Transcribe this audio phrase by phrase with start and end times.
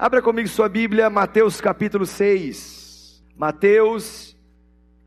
[0.00, 3.20] Abra comigo sua Bíblia, Mateus capítulo 6.
[3.36, 4.36] Mateus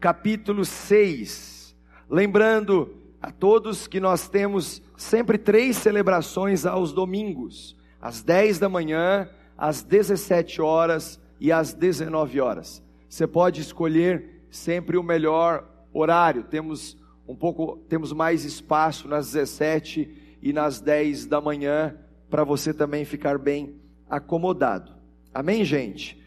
[0.02, 1.74] capítulo 6.
[2.10, 9.30] Lembrando a todos que nós temos sempre três celebrações aos domingos: às 10 da manhã,
[9.58, 12.84] às 17 horas e às 19 horas.
[13.08, 16.44] Você pode escolher sempre o melhor horário.
[16.44, 21.96] Temos um pouco, temos mais espaço nas 17 e nas 10 da manhã
[22.30, 23.81] para você também ficar bem
[24.12, 24.92] acomodado.
[25.34, 26.22] Amém, gente?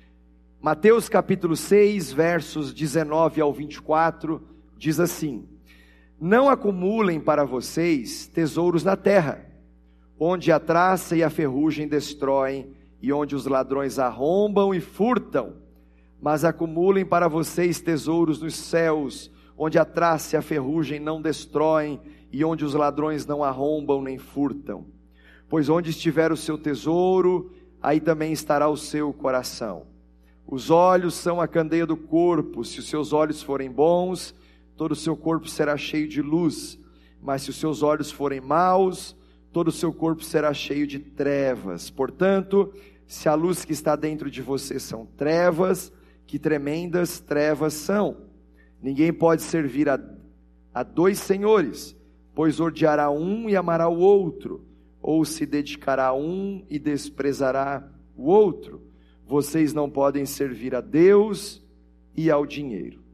[0.59, 4.41] Mateus capítulo 6, versos 19 ao 24,
[4.79, 5.47] diz assim:
[6.19, 9.45] Não acumulem para vocês tesouros na terra,
[10.19, 15.57] onde a traça e a ferrugem destroem, e onde os ladrões arrombam e furtam,
[16.19, 22.01] mas acumulem para vocês tesouros nos céus, onde a traça e a ferrugem não destroem,
[22.33, 24.87] e onde os ladrões não arrombam nem furtam.
[25.51, 27.53] Pois onde estiver o seu tesouro,
[27.85, 29.87] aí também estará o seu coração.
[30.47, 34.35] Os olhos são a candeia do corpo, se os seus olhos forem bons,
[34.75, 36.79] todo o seu corpo será cheio de luz,
[37.21, 39.15] mas se os seus olhos forem maus,
[39.53, 41.91] todo o seu corpo será cheio de trevas.
[41.91, 42.73] Portanto,
[43.07, 45.93] se a luz que está dentro de você são trevas,
[46.27, 48.17] que tremendas trevas são.
[48.81, 50.01] Ninguém pode servir a,
[50.73, 51.95] a dois senhores,
[52.35, 54.65] pois odiará um e amará o outro
[55.07, 58.81] ou se dedicará a um e desprezará o outro.
[59.27, 61.63] Vocês não podem servir a Deus
[62.17, 63.05] e ao dinheiro.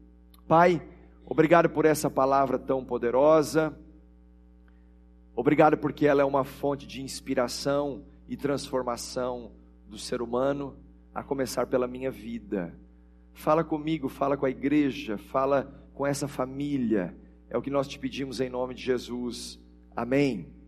[0.46, 0.80] Pai,
[1.26, 3.76] obrigado por essa palavra tão poderosa.
[5.34, 9.50] Obrigado porque ela é uma fonte de inspiração e transformação
[9.88, 10.76] do ser humano,
[11.12, 12.72] a começar pela minha vida.
[13.34, 17.16] Fala comigo, fala com a igreja, fala com essa família.
[17.48, 19.58] É o que nós te pedimos em nome de Jesus.
[19.96, 20.59] Amém.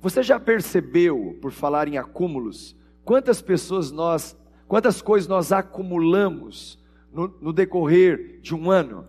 [0.00, 4.36] Você já percebeu, por falar em acúmulos, quantas pessoas nós,
[4.68, 6.78] quantas coisas nós acumulamos
[7.12, 9.06] no, no decorrer de um ano?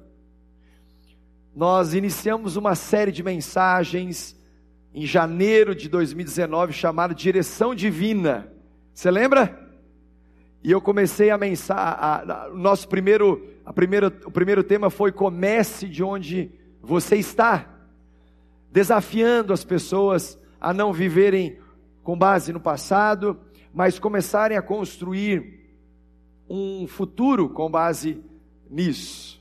[1.55, 4.37] Nós iniciamos uma série de mensagens
[4.93, 8.52] em janeiro de 2019 chamada Direção Divina.
[8.93, 9.67] Você lembra?
[10.64, 15.87] E eu comecei a mensar, o nosso primeiro, a primeira, o primeiro tema foi comece
[15.87, 17.67] de onde você está,
[18.71, 21.58] desafiando as pessoas a não viverem
[22.04, 23.40] com base no passado,
[23.73, 25.58] mas começarem a construir
[26.50, 28.23] um futuro com base
[28.70, 29.38] nisso.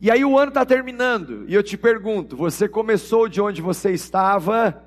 [0.00, 3.92] E aí o ano está terminando, e eu te pergunto: você começou de onde você
[3.92, 4.84] estava,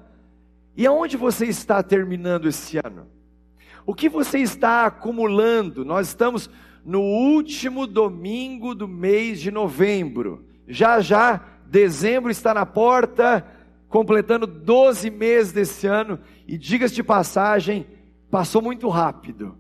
[0.78, 3.08] e aonde você está terminando esse ano?
[3.86, 5.84] O que você está acumulando?
[5.84, 6.50] Nós estamos
[6.86, 13.46] no último domingo do mês de novembro, já já, dezembro está na porta,
[13.90, 17.88] completando 12 meses desse ano, e diga-se de passagem,
[18.30, 19.58] passou muito rápido.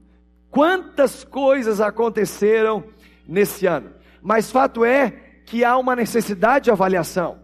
[0.51, 2.83] Quantas coisas aconteceram
[3.27, 3.91] nesse ano?
[4.21, 5.11] Mas fato é
[5.45, 7.39] que há uma necessidade de avaliação.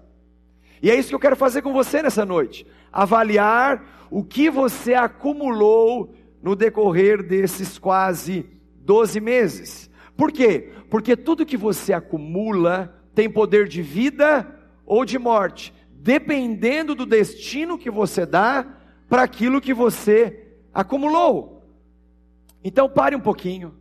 [0.82, 2.68] E é isso que eu quero fazer com você nessa noite.
[2.92, 8.46] Avaliar o que você acumulou no decorrer desses quase
[8.82, 9.90] 12 meses.
[10.16, 10.72] Por quê?
[10.90, 14.48] Porque tudo que você acumula tem poder de vida
[14.86, 15.74] ou de morte
[16.06, 18.78] dependendo do destino que você dá
[19.10, 21.68] para aquilo que você acumulou.
[22.64, 23.74] Então pare um pouquinho,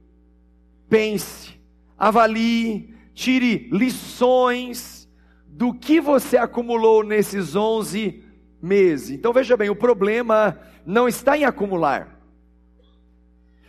[0.89, 1.55] pense,
[1.99, 5.07] avalie, tire lições
[5.47, 8.25] do que você acumulou nesses 11
[8.61, 9.11] meses.
[9.11, 12.19] Então veja bem, o problema não está em acumular,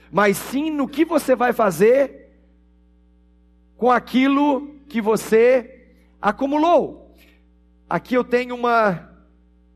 [0.09, 2.29] mas sim no que você vai fazer
[3.75, 5.89] com aquilo que você
[6.21, 7.04] acumulou.
[7.89, 9.11] Aqui eu tenho uma,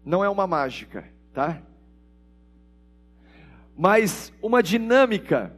[0.03, 1.61] não é uma mágica, tá?
[3.77, 5.55] Mas uma dinâmica.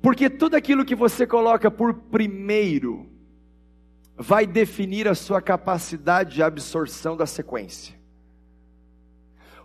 [0.00, 3.10] Porque tudo aquilo que você coloca por primeiro
[4.16, 7.94] vai definir a sua capacidade de absorção da sequência.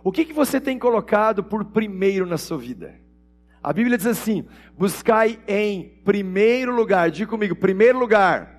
[0.02, 2.94] O que, que você tem colocado por primeiro na sua vida?
[3.62, 4.46] A Bíblia diz assim:
[4.76, 8.53] buscai em primeiro lugar, diga comigo, primeiro lugar,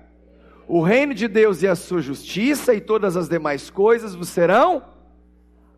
[0.68, 4.82] o reino de Deus e a sua justiça, e todas as demais coisas vos serão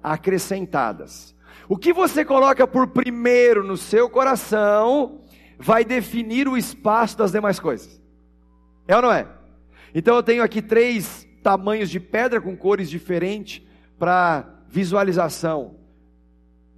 [0.02, 1.34] acrescentadas.
[1.68, 5.20] O que você coloca por primeiro no seu coração
[5.58, 8.00] vai definir o espaço das demais coisas.
[8.86, 9.26] É ou não é?
[9.94, 13.62] Então eu tenho aqui três tamanhos de pedra com cores diferentes
[13.98, 15.76] para visualização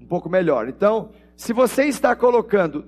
[0.00, 0.68] um pouco melhor.
[0.68, 2.86] Então, se você está colocando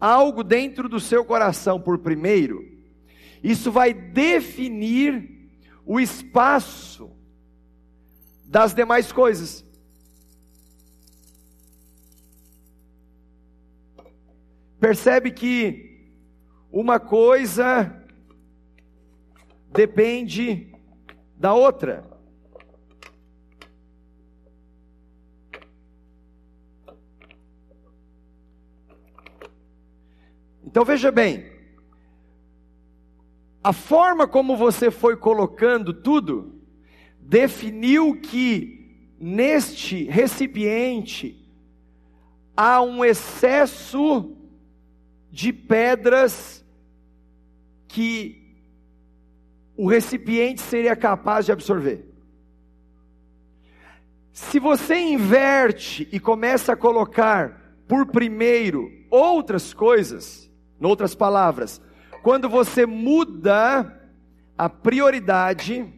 [0.00, 2.64] algo dentro do seu coração por primeiro,
[3.42, 5.50] isso vai definir
[5.84, 7.10] o espaço
[8.44, 9.64] das demais coisas.
[14.78, 16.10] Percebe que
[16.70, 18.04] uma coisa
[19.72, 20.72] depende
[21.36, 22.15] da outra.
[30.66, 31.46] Então veja bem,
[33.62, 36.60] a forma como você foi colocando tudo
[37.20, 41.48] definiu que neste recipiente
[42.56, 44.36] há um excesso
[45.30, 46.64] de pedras
[47.88, 48.56] que
[49.76, 52.04] o recipiente seria capaz de absorver.
[54.32, 60.45] Se você inverte e começa a colocar por primeiro outras coisas,
[60.80, 61.80] em outras palavras,
[62.22, 64.00] quando você muda
[64.56, 65.92] a prioridade,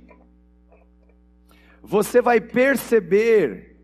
[1.83, 3.77] você vai perceber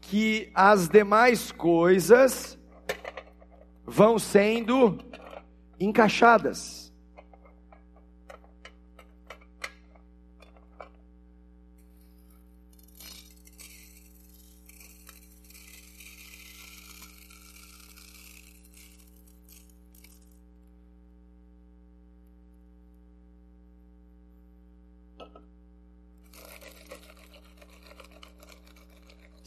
[0.00, 2.58] que as demais coisas
[3.84, 4.98] vão sendo
[5.78, 6.85] encaixadas.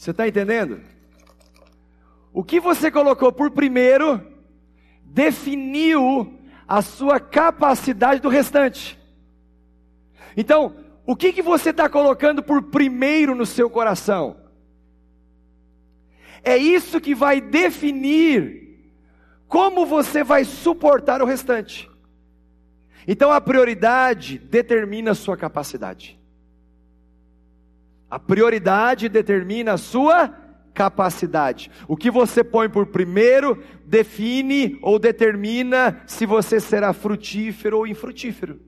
[0.00, 0.80] Você está entendendo?
[2.32, 4.18] O que você colocou por primeiro
[5.04, 8.98] definiu a sua capacidade do restante.
[10.34, 10.74] Então,
[11.04, 14.38] o que, que você está colocando por primeiro no seu coração?
[16.42, 18.94] É isso que vai definir
[19.46, 21.90] como você vai suportar o restante.
[23.06, 26.19] Então, a prioridade determina a sua capacidade.
[28.10, 30.34] A prioridade determina a sua
[30.74, 31.70] capacidade.
[31.86, 38.60] O que você põe por primeiro define ou determina se você será frutífero ou infrutífero.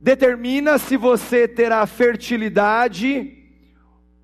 [0.00, 3.32] Determina se você terá fertilidade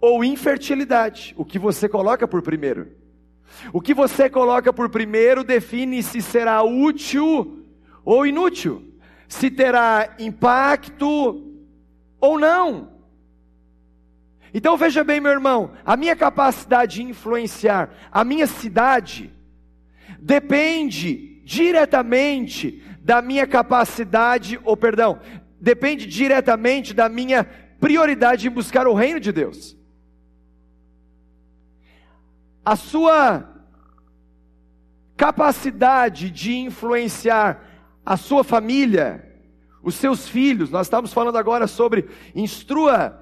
[0.00, 1.34] ou infertilidade.
[1.36, 2.88] O que você coloca por primeiro.
[3.72, 7.66] O que você coloca por primeiro define se será útil
[8.04, 8.82] ou inútil.
[9.26, 11.51] Se terá impacto
[12.22, 12.92] ou não.
[14.54, 19.32] Então veja bem, meu irmão, a minha capacidade de influenciar a minha cidade
[20.20, 25.20] depende diretamente da minha capacidade, ou perdão,
[25.60, 27.44] depende diretamente da minha
[27.80, 29.76] prioridade em buscar o reino de Deus.
[32.64, 33.48] A sua
[35.16, 37.64] capacidade de influenciar
[38.06, 39.31] a sua família,
[39.82, 43.18] os seus filhos, nós estamos falando agora sobre instrua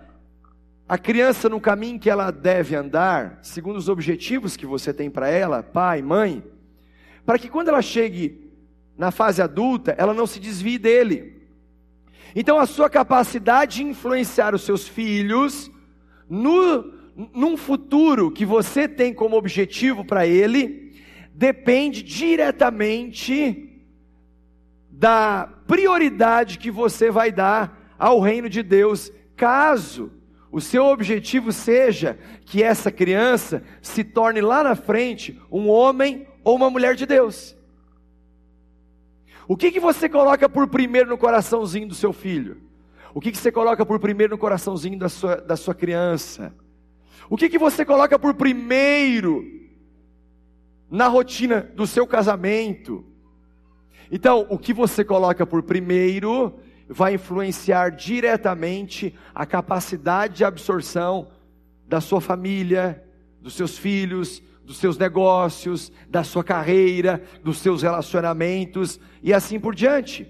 [0.89, 5.29] a criança no caminho que ela deve andar, segundo os objetivos que você tem para
[5.29, 6.43] ela, pai, mãe,
[7.25, 8.51] para que quando ela chegue
[8.99, 11.41] na fase adulta, ela não se desvie dele.
[12.35, 15.71] Então a sua capacidade de influenciar os seus filhos
[16.29, 17.01] no
[17.35, 20.93] num futuro que você tem como objetivo para ele
[21.35, 23.70] depende diretamente
[25.01, 30.13] da prioridade que você vai dar ao reino de Deus, caso
[30.53, 36.55] o seu objetivo seja que essa criança se torne lá na frente um homem ou
[36.55, 37.57] uma mulher de Deus.
[39.49, 42.61] O que, que você coloca por primeiro no coraçãozinho do seu filho?
[43.15, 46.55] O que, que você coloca por primeiro no coraçãozinho da sua, da sua criança?
[47.31, 49.47] O que, que você coloca por primeiro
[50.91, 53.10] na rotina do seu casamento?
[54.11, 61.29] Então, o que você coloca por primeiro vai influenciar diretamente a capacidade de absorção
[61.87, 63.05] da sua família,
[63.41, 69.75] dos seus filhos, dos seus negócios, da sua carreira, dos seus relacionamentos e assim por
[69.75, 70.29] diante.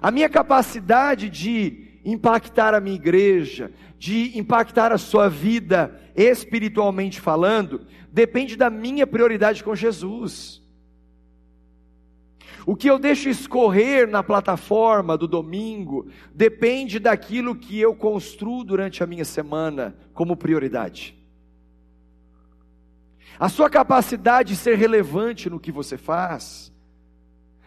[0.00, 7.86] A minha capacidade de impactar a minha igreja, de impactar a sua vida espiritualmente falando,
[8.12, 10.61] depende da minha prioridade com Jesus.
[12.64, 19.02] O que eu deixo escorrer na plataforma do domingo depende daquilo que eu construo durante
[19.02, 21.16] a minha semana como prioridade.
[23.38, 26.72] A sua capacidade de ser relevante no que você faz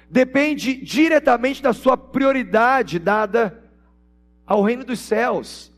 [0.10, 3.64] depende diretamente da sua prioridade dada
[4.46, 5.75] ao reino dos céus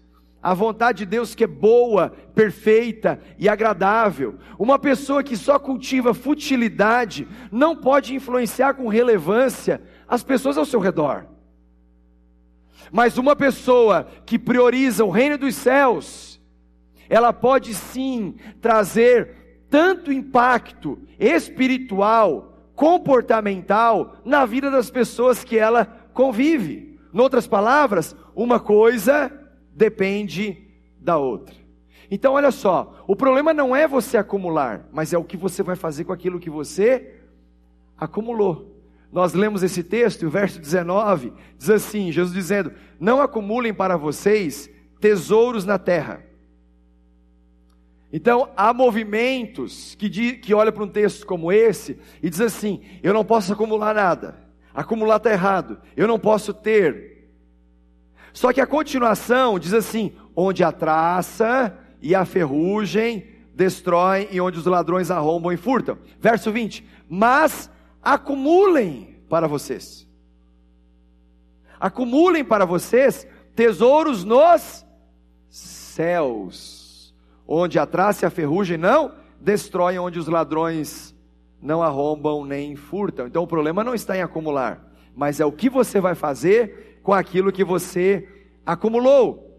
[0.48, 4.36] a vontade de Deus que é boa, perfeita e agradável.
[4.58, 10.80] Uma pessoa que só cultiva futilidade não pode influenciar com relevância as pessoas ao seu
[10.80, 11.25] redor.
[12.94, 16.39] Mas uma pessoa que prioriza o reino dos céus,
[17.10, 26.98] ela pode sim trazer tanto impacto espiritual, comportamental na vida das pessoas que ela convive.
[27.13, 29.37] Em outras palavras, uma coisa
[29.78, 30.58] depende
[31.00, 31.56] da outra.
[32.10, 35.76] Então, olha só, o problema não é você acumular, mas é o que você vai
[35.76, 37.14] fazer com aquilo que você
[37.98, 38.76] acumulou.
[39.12, 44.70] Nós lemos esse texto, o verso 19 diz assim: Jesus dizendo: Não acumulem para vocês
[45.00, 46.24] tesouros na terra.
[48.12, 53.14] Então, há movimentos que, que olham para um texto como esse e diz assim: Eu
[53.14, 54.36] não posso acumular nada,
[54.74, 57.17] acumular está errado, eu não posso ter.
[58.38, 64.60] Só que a continuação diz assim: Onde a traça e a ferrugem destroem e onde
[64.60, 65.98] os ladrões arrombam e furtam.
[66.20, 67.67] Verso 20: Mas
[68.00, 70.08] acumulem para vocês.
[71.79, 73.25] Acumulem para vocês
[73.56, 74.86] tesouros nos
[75.50, 77.15] céus,
[77.48, 81.15] onde a traça e a ferrugem não destroem, onde os ladrões
[81.60, 83.25] não arrombam nem furtam.
[83.25, 87.14] Então o problema não está em acumular, mas é o que você vai fazer com
[87.14, 88.28] aquilo que você
[88.66, 89.58] acumulou.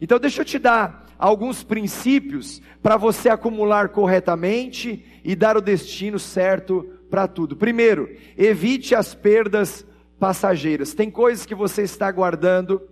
[0.00, 6.18] Então deixa eu te dar alguns princípios para você acumular corretamente e dar o destino
[6.18, 7.54] certo para tudo.
[7.54, 9.86] Primeiro, evite as perdas
[10.18, 10.94] passageiras.
[10.94, 12.82] Tem coisas que você está guardando,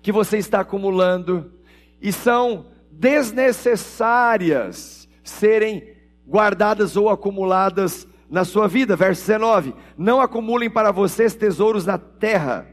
[0.00, 1.52] que você está acumulando,
[2.00, 5.94] e são desnecessárias serem
[6.26, 8.96] guardadas ou acumuladas na sua vida.
[8.96, 12.66] Verso 19: Não acumulem para vocês tesouros na terra,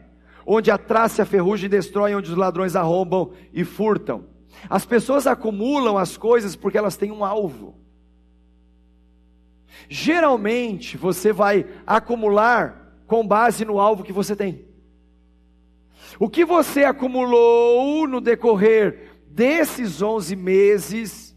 [0.45, 4.25] onde a traça e a ferrugem destroem, onde os ladrões arrombam e furtam.
[4.69, 7.75] As pessoas acumulam as coisas porque elas têm um alvo.
[9.89, 14.65] Geralmente você vai acumular com base no alvo que você tem.
[16.19, 21.35] O que você acumulou no decorrer desses 11 meses,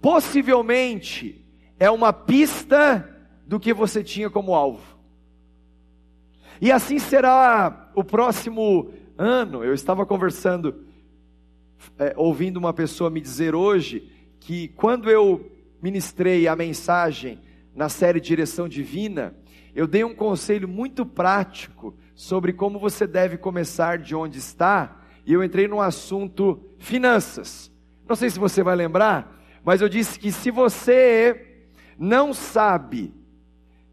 [0.00, 1.47] possivelmente
[1.78, 3.08] é uma pista
[3.46, 4.98] do que você tinha como alvo.
[6.60, 9.64] E assim será o próximo ano.
[9.64, 10.84] Eu estava conversando,
[11.98, 17.40] é, ouvindo uma pessoa me dizer hoje que quando eu ministrei a mensagem
[17.74, 19.34] na série Direção Divina,
[19.74, 25.32] eu dei um conselho muito prático sobre como você deve começar de onde está, e
[25.32, 27.70] eu entrei no assunto finanças.
[28.08, 31.47] Não sei se você vai lembrar, mas eu disse que se você
[31.98, 33.12] não sabe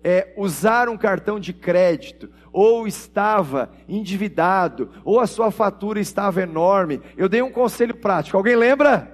[0.04, 7.02] é, usar um cartão de crédito, ou estava endividado, ou a sua fatura estava enorme,
[7.18, 8.38] eu dei um conselho prático.
[8.38, 9.12] Alguém lembra?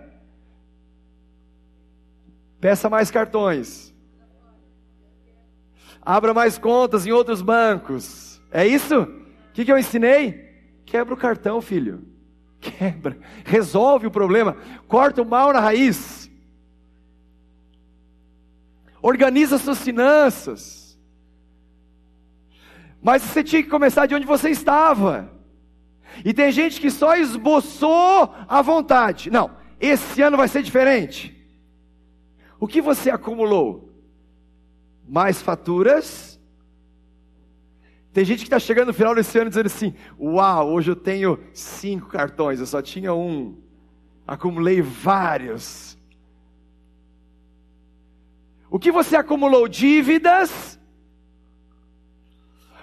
[2.59, 3.95] Peça mais cartões.
[6.01, 8.41] Abra mais contas em outros bancos.
[8.51, 9.01] É isso?
[9.01, 10.51] O que, que eu ensinei?
[10.85, 12.05] Quebra o cartão, filho.
[12.59, 13.17] Quebra.
[13.45, 14.57] Resolve o problema.
[14.87, 16.20] Corta o mal na raiz.
[19.01, 20.99] Organiza suas finanças.
[23.01, 25.31] Mas você tinha que começar de onde você estava.
[26.23, 29.31] E tem gente que só esboçou a vontade.
[29.31, 31.35] Não, esse ano vai ser diferente.
[32.59, 33.91] O que você acumulou?
[35.07, 36.39] Mais faturas?
[38.13, 41.39] Tem gente que está chegando no final desse ano dizendo assim: Uau, hoje eu tenho
[41.53, 43.57] cinco cartões, eu só tinha um.
[44.27, 45.90] Acumulei vários.
[48.71, 49.67] O que você acumulou?
[49.67, 50.79] Dívidas?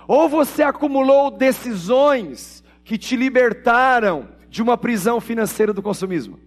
[0.06, 6.38] Ou você acumulou decisões que te libertaram de uma prisão financeira do consumismo?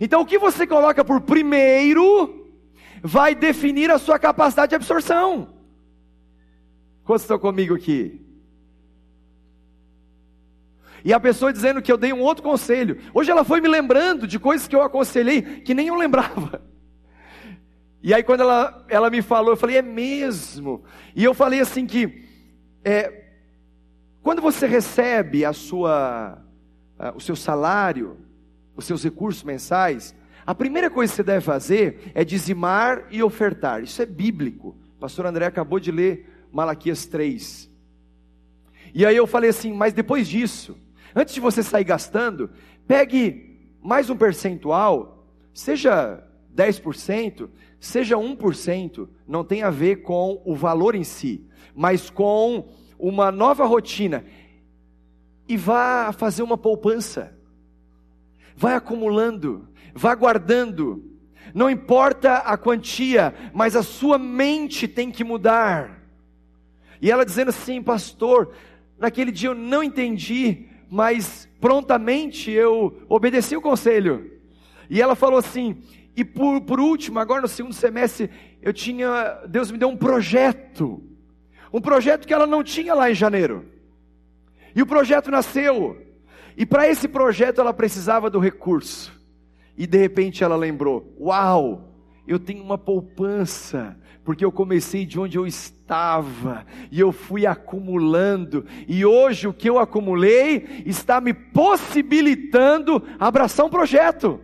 [0.00, 2.50] Então, o que você coloca por primeiro
[3.02, 5.54] vai definir a sua capacidade de absorção.
[7.04, 8.25] Quantos estão comigo aqui?
[11.04, 12.98] E a pessoa dizendo que eu dei um outro conselho.
[13.14, 16.62] Hoje ela foi me lembrando de coisas que eu aconselhei que nem eu lembrava.
[18.02, 20.84] E aí quando ela, ela me falou, eu falei, é mesmo.
[21.14, 22.24] E eu falei assim que
[22.84, 23.24] é,
[24.22, 26.38] quando você recebe a sua,
[27.14, 28.18] o seu salário,
[28.76, 30.14] os seus recursos mensais,
[30.46, 33.82] a primeira coisa que você deve fazer é dizimar e ofertar.
[33.82, 34.76] Isso é bíblico.
[34.96, 37.68] O pastor André acabou de ler Malaquias 3.
[38.94, 40.78] E aí eu falei assim, mas depois disso,
[41.16, 42.50] antes de você sair gastando,
[42.86, 46.22] pegue mais um percentual, seja
[46.54, 47.48] 10%,
[47.80, 51.44] seja 1%, não tem a ver com o valor em si,
[51.74, 52.68] mas com
[52.98, 54.24] uma nova rotina.
[55.48, 57.36] E vá fazer uma poupança
[58.56, 61.04] vai acumulando, vá guardando.
[61.54, 66.02] Não importa a quantia, mas a sua mente tem que mudar.
[67.00, 68.52] E ela dizendo assim, pastor,
[68.98, 74.30] naquele dia eu não entendi, mas prontamente eu obedeci o conselho.
[74.88, 75.82] E ela falou assim:
[76.16, 78.30] e por, por último, agora no segundo semestre,
[78.62, 81.02] eu tinha, Deus me deu um projeto,
[81.72, 83.66] um projeto que ela não tinha lá em janeiro.
[84.74, 86.02] E o projeto nasceu,
[86.56, 89.12] e para esse projeto ela precisava do recurso.
[89.76, 91.92] E de repente ela lembrou: Uau,
[92.26, 98.66] eu tenho uma poupança, porque eu comecei de onde eu estava, e eu fui acumulando,
[98.88, 104.40] e hoje o que eu acumulei está me possibilitando abraçar um projeto.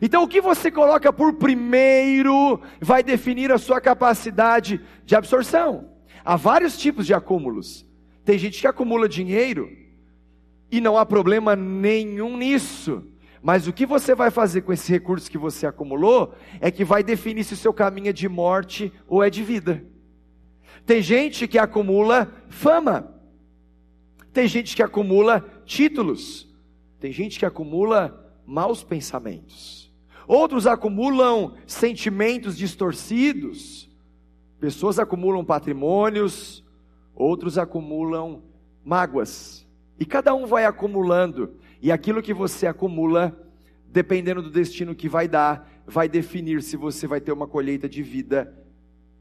[0.00, 5.90] Então, o que você coloca por primeiro vai definir a sua capacidade de absorção.
[6.24, 7.86] Há vários tipos de acúmulos.
[8.24, 9.70] Tem gente que acumula dinheiro
[10.72, 13.04] e não há problema nenhum nisso.
[13.46, 17.04] Mas o que você vai fazer com esse recurso que você acumulou é que vai
[17.04, 19.84] definir se o seu caminho é de morte ou é de vida.
[20.84, 23.14] Tem gente que acumula fama.
[24.32, 26.52] Tem gente que acumula títulos.
[26.98, 29.94] Tem gente que acumula maus pensamentos.
[30.26, 33.88] Outros acumulam sentimentos distorcidos.
[34.58, 36.64] Pessoas acumulam patrimônios,
[37.14, 38.42] outros acumulam
[38.84, 39.64] mágoas.
[40.00, 41.54] E cada um vai acumulando.
[41.80, 43.36] E aquilo que você acumula,
[43.86, 48.02] dependendo do destino que vai dar, vai definir se você vai ter uma colheita de
[48.02, 48.52] vida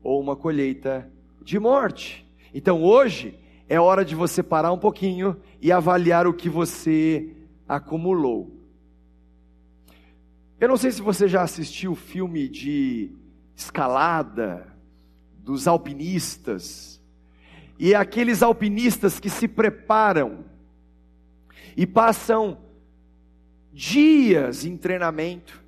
[0.01, 1.09] ou uma colheita
[1.41, 2.25] de morte.
[2.53, 7.35] Então hoje é hora de você parar um pouquinho e avaliar o que você
[7.67, 8.55] acumulou.
[10.59, 13.11] Eu não sei se você já assistiu o filme de
[13.55, 14.73] escalada
[15.37, 17.01] dos alpinistas.
[17.77, 20.45] E é aqueles alpinistas que se preparam
[21.75, 22.57] e passam
[23.71, 25.63] dias em treinamento.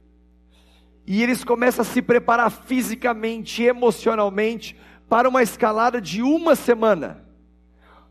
[1.06, 4.76] E eles começam a se preparar fisicamente, emocionalmente
[5.10, 7.24] para uma escalada de uma semana.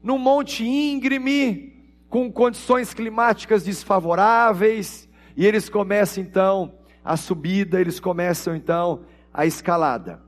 [0.03, 1.75] Num monte íngreme,
[2.09, 10.23] com condições climáticas desfavoráveis, e eles começam então a subida, eles começam então a escalada.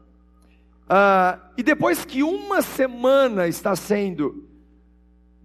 [0.88, 4.47] Ah, e depois que uma semana está sendo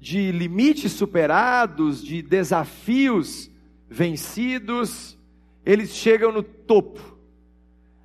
[0.04, 3.50] de limites superados, de desafios
[3.89, 5.18] vencidos,
[5.66, 7.18] eles chegam no topo.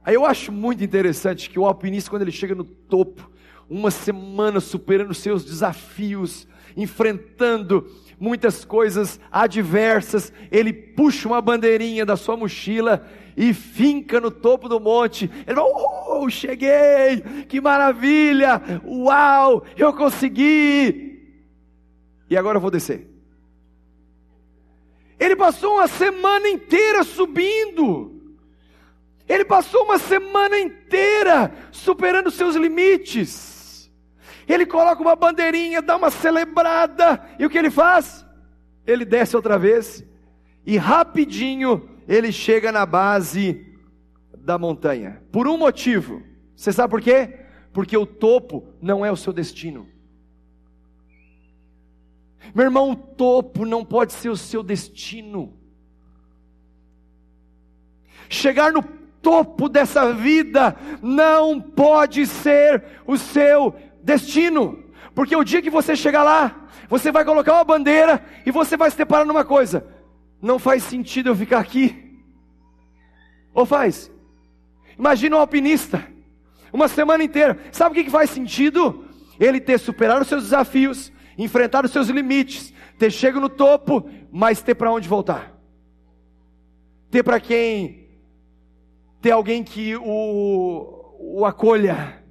[0.05, 3.29] Aí eu acho muito interessante que o alpinista, quando ele chega no topo,
[3.69, 12.37] uma semana superando seus desafios, enfrentando muitas coisas adversas, ele puxa uma bandeirinha da sua
[12.37, 13.05] mochila
[13.37, 15.29] e finca no topo do monte.
[15.45, 17.23] Ele fala: Oh, cheguei!
[17.49, 18.63] Que maravilha!
[18.87, 19.65] Uau!
[19.77, 21.08] Eu consegui!
[22.29, 23.09] E agora eu vou descer.
[25.19, 28.37] Ele passou uma semana inteira subindo.
[29.29, 33.91] Ele passou uma semana inteira superando seus limites.
[34.47, 38.25] Ele coloca uma bandeirinha, dá uma celebrada, e o que ele faz?
[38.87, 40.03] Ele desce outra vez,
[40.65, 43.67] e rapidinho ele chega na base
[44.35, 45.23] da montanha.
[45.31, 46.23] Por um motivo.
[46.57, 47.41] Você sabe por quê?
[47.71, 49.87] Porque o topo não é o seu destino.
[52.55, 55.57] Meu irmão, o topo não pode ser o seu destino.
[58.29, 58.83] Chegar no
[59.23, 64.85] topo dessa vida não pode ser o seu destino,
[65.15, 68.91] porque o dia que você chegar lá, você vai colocar uma bandeira e você vai
[68.91, 69.87] se deparar numa coisa:
[70.41, 72.21] não faz sentido eu ficar aqui,
[73.53, 74.11] ou faz?
[74.99, 76.05] Imagina um alpinista,
[76.73, 79.05] uma semana inteira, sabe o que, faz sentido?
[79.39, 84.61] Ele ter superado os seus desafios, enfrentar os seus limites, ter chego no topo, mas
[84.61, 85.57] ter para onde voltar,
[87.11, 88.09] ter para quem,
[89.23, 92.23] ter alguém que o, o acolha,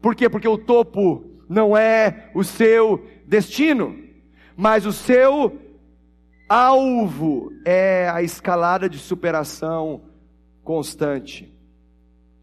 [0.00, 0.28] por quê?
[0.28, 3.98] Porque o topo não é o seu destino,
[4.56, 5.60] mas o seu
[6.48, 10.02] alvo é a escalada de superação
[10.64, 11.52] constante,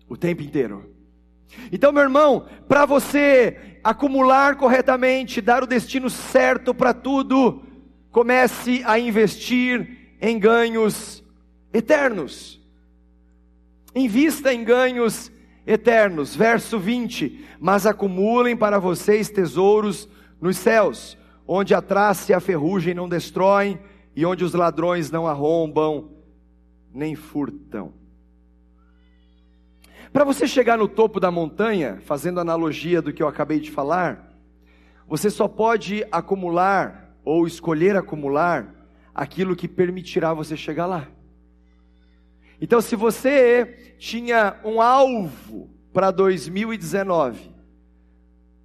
[0.08, 0.97] o tempo inteiro.
[1.72, 7.64] Então, meu irmão, para você acumular corretamente, dar o destino certo para tudo,
[8.12, 11.24] comece a investir em ganhos
[11.74, 12.60] eternos.
[13.96, 15.32] Invista em ganhos
[15.66, 16.36] eternos.
[16.36, 20.08] Verso 20: Mas acumulem para vocês tesouros
[20.42, 23.80] nos céus, onde a traça e a ferrugem não destroem,
[24.16, 26.12] e onde os ladrões não arrombam,
[26.94, 27.94] nem furtam.
[30.18, 34.36] Para você chegar no topo da montanha, fazendo analogia do que eu acabei de falar,
[35.08, 38.74] você só pode acumular ou escolher acumular
[39.14, 41.08] aquilo que permitirá você chegar lá.
[42.60, 47.52] Então, se você tinha um alvo para 2019,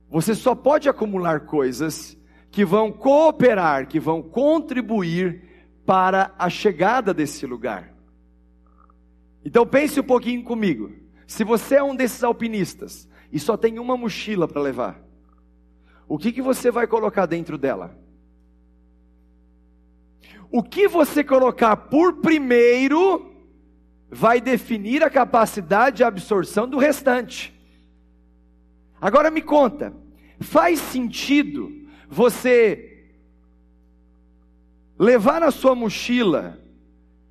[0.08, 2.16] Você só pode acumular coisas
[2.50, 7.92] que vão cooperar, que vão contribuir para a chegada desse lugar.
[9.44, 11.01] Então pense um pouquinho comigo.
[11.26, 15.00] Se você é um desses alpinistas e só tem uma mochila para levar,
[16.08, 17.96] o que, que você vai colocar dentro dela?
[20.50, 23.32] O que você colocar por primeiro
[24.10, 27.58] vai definir a capacidade de absorção do restante.
[29.00, 29.94] Agora me conta,
[30.38, 31.72] faz sentido
[32.08, 33.06] você
[34.98, 36.60] levar na sua mochila,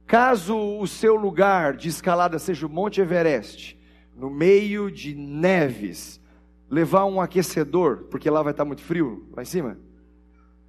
[0.08, 3.78] caso o seu lugar de escalada seja o Monte Everest,
[4.22, 6.22] no meio de neves,
[6.70, 9.80] levar um aquecedor, porque lá vai estar muito frio, lá em cima?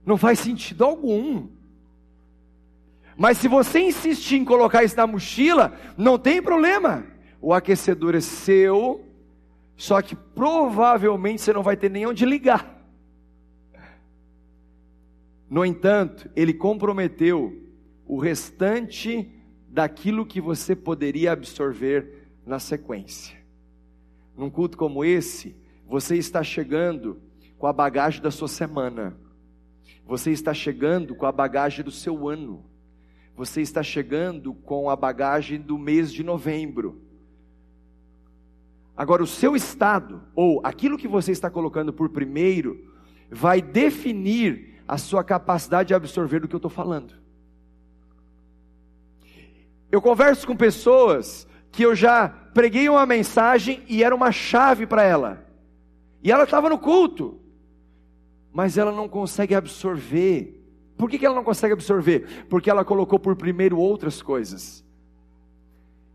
[0.06, 1.48] Não faz sentido algum.
[3.14, 7.04] Mas se você insistir em colocar isso na mochila, não tem problema.
[7.42, 9.04] O aquecedor é seu,
[9.76, 12.82] só que provavelmente você não vai ter nem onde ligar.
[15.50, 17.62] No entanto, ele comprometeu
[18.06, 19.30] o restante
[19.68, 23.41] daquilo que você poderia absorver na sequência.
[24.36, 27.20] Num culto como esse, você está chegando
[27.58, 29.16] com a bagagem da sua semana.
[30.06, 32.64] Você está chegando com a bagagem do seu ano.
[33.36, 37.00] Você está chegando com a bagagem do mês de novembro.
[38.96, 42.92] Agora, o seu estado, ou aquilo que você está colocando por primeiro,
[43.30, 47.14] vai definir a sua capacidade de absorver do que eu estou falando.
[49.90, 55.02] Eu converso com pessoas que eu já preguei uma mensagem e era uma chave para
[55.02, 55.44] ela.
[56.22, 57.40] E ela estava no culto,
[58.52, 60.62] mas ela não consegue absorver.
[60.96, 62.46] Por que, que ela não consegue absorver?
[62.48, 64.84] Porque ela colocou por primeiro outras coisas.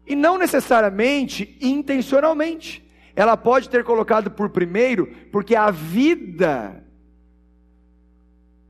[0.05, 2.87] E não necessariamente intencionalmente.
[3.15, 6.85] Ela pode ter colocado por primeiro, porque a vida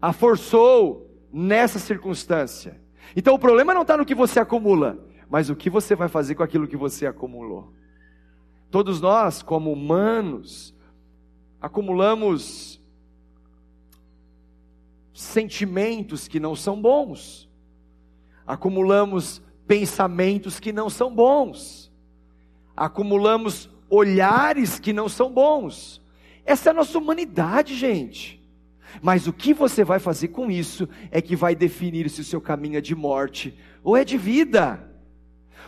[0.02, 2.80] a forçou nessa circunstância.
[3.16, 4.98] Então o problema não está no que você acumula,
[5.30, 7.74] mas o que você vai fazer com aquilo que você acumulou.
[8.70, 10.76] Todos nós, como humanos,
[11.62, 12.82] acumulamos
[15.14, 17.50] sentimentos que não são bons,
[18.46, 21.92] acumulamos pensamentos que não são bons,
[22.76, 26.02] acumulamos olhares que não são bons.
[26.46, 28.38] Essa é a nossa humanidade, gente.
[29.02, 32.40] Mas o que você vai fazer com isso é que vai definir se o seu
[32.40, 34.87] caminho é de morte ou é de vida.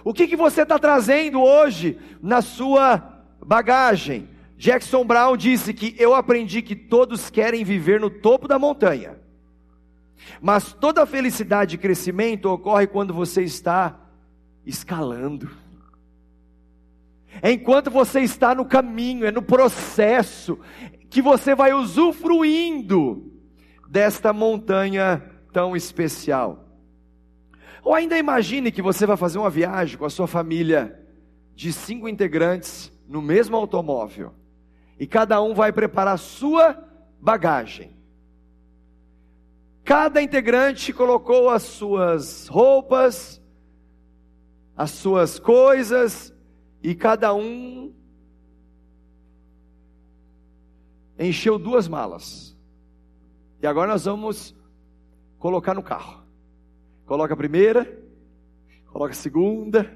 [0.04, 4.30] O que, que você está trazendo hoje na sua bagagem?
[4.58, 9.18] Jackson Brown disse que eu aprendi que todos querem viver no topo da montanha,
[10.42, 13.98] mas toda felicidade e crescimento ocorre quando você está
[14.66, 15.50] escalando.
[17.42, 20.60] É enquanto você está no caminho, é no processo,
[21.10, 23.32] que você vai usufruindo
[23.88, 26.69] desta montanha tão especial.
[27.90, 31.04] Ou ainda imagine que você vai fazer uma viagem com a sua família
[31.56, 34.32] de cinco integrantes no mesmo automóvel
[35.00, 36.88] e cada um vai preparar sua
[37.20, 37.98] bagagem.
[39.84, 43.42] Cada integrante colocou as suas roupas,
[44.78, 46.32] as suas coisas
[46.84, 47.92] e cada um
[51.18, 52.56] encheu duas malas.
[53.60, 54.56] E agora nós vamos
[55.40, 56.29] colocar no carro.
[57.10, 57.92] Coloca a primeira,
[58.86, 59.92] coloca a segunda,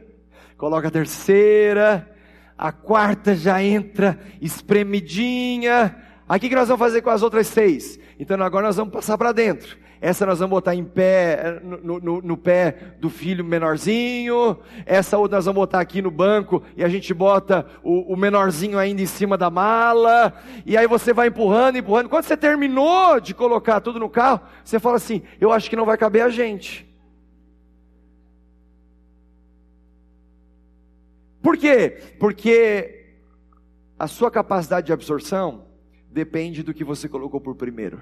[0.57, 2.11] coloca a terceira,
[2.57, 5.95] a quarta já entra espremidinha.
[6.27, 7.99] Aqui que nós vamos fazer com as outras seis?
[8.19, 9.77] Então agora nós vamos passar para dentro.
[10.01, 14.57] Essa nós vamos botar em pé, no, no, no, pé do filho menorzinho.
[14.83, 18.79] Essa outra nós vamos botar aqui no banco e a gente bota o, o menorzinho
[18.79, 20.33] ainda em cima da mala.
[20.65, 22.09] E aí você vai empurrando, empurrando.
[22.09, 25.85] Quando você terminou de colocar tudo no carro, você fala assim: Eu acho que não
[25.85, 26.91] vai caber a gente.
[31.43, 32.01] Por quê?
[32.17, 33.17] Porque
[33.99, 35.65] a sua capacidade de absorção
[36.09, 38.01] depende do que você colocou por primeiro.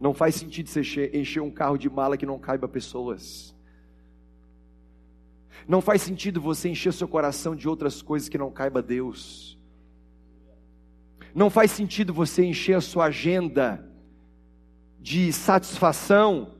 [0.00, 3.54] Não faz sentido você encher um carro de mala que não caiba pessoas.
[5.68, 9.58] Não faz sentido você encher seu coração de outras coisas que não caiba Deus.
[11.34, 13.86] Não faz sentido você encher a sua agenda
[14.98, 16.54] de satisfação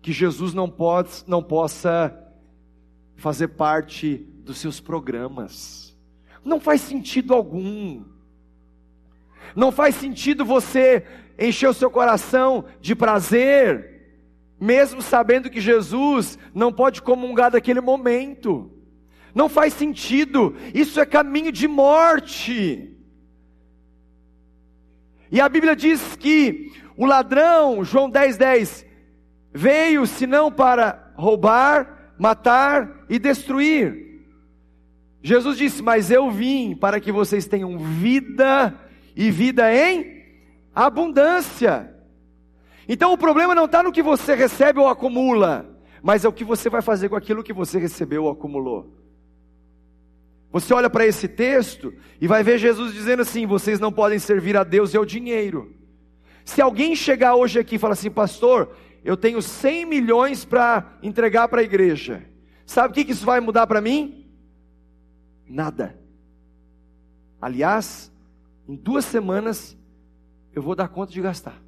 [0.00, 2.16] que Jesus não, pode, não possa
[3.16, 5.96] fazer parte dos seus programas.
[6.44, 8.04] Não faz sentido algum.
[9.56, 11.04] Não faz sentido você
[11.38, 14.02] encher o seu coração de prazer,
[14.60, 18.70] mesmo sabendo que Jesus não pode comungar daquele momento.
[19.34, 22.90] Não faz sentido, isso é caminho de morte.
[25.30, 28.86] E a Bíblia diz que o ladrão, João 10, 10,
[29.52, 34.13] veio senão para roubar, matar e destruir.
[35.24, 38.78] Jesus disse: Mas eu vim para que vocês tenham vida
[39.16, 40.22] e vida em
[40.74, 41.90] abundância.
[42.86, 45.66] Então o problema não está no que você recebe ou acumula,
[46.02, 48.94] mas é o que você vai fazer com aquilo que você recebeu ou acumulou.
[50.52, 54.58] Você olha para esse texto e vai ver Jesus dizendo assim: vocês não podem servir
[54.58, 55.74] a Deus e ao dinheiro.
[56.44, 61.48] Se alguém chegar hoje aqui e falar assim, pastor, eu tenho 100 milhões para entregar
[61.48, 62.22] para a igreja,
[62.66, 64.23] sabe o que isso vai mudar para mim?
[65.48, 65.98] Nada.
[67.40, 68.12] Aliás,
[68.68, 69.76] em duas semanas
[70.54, 71.60] eu vou dar conta de gastar.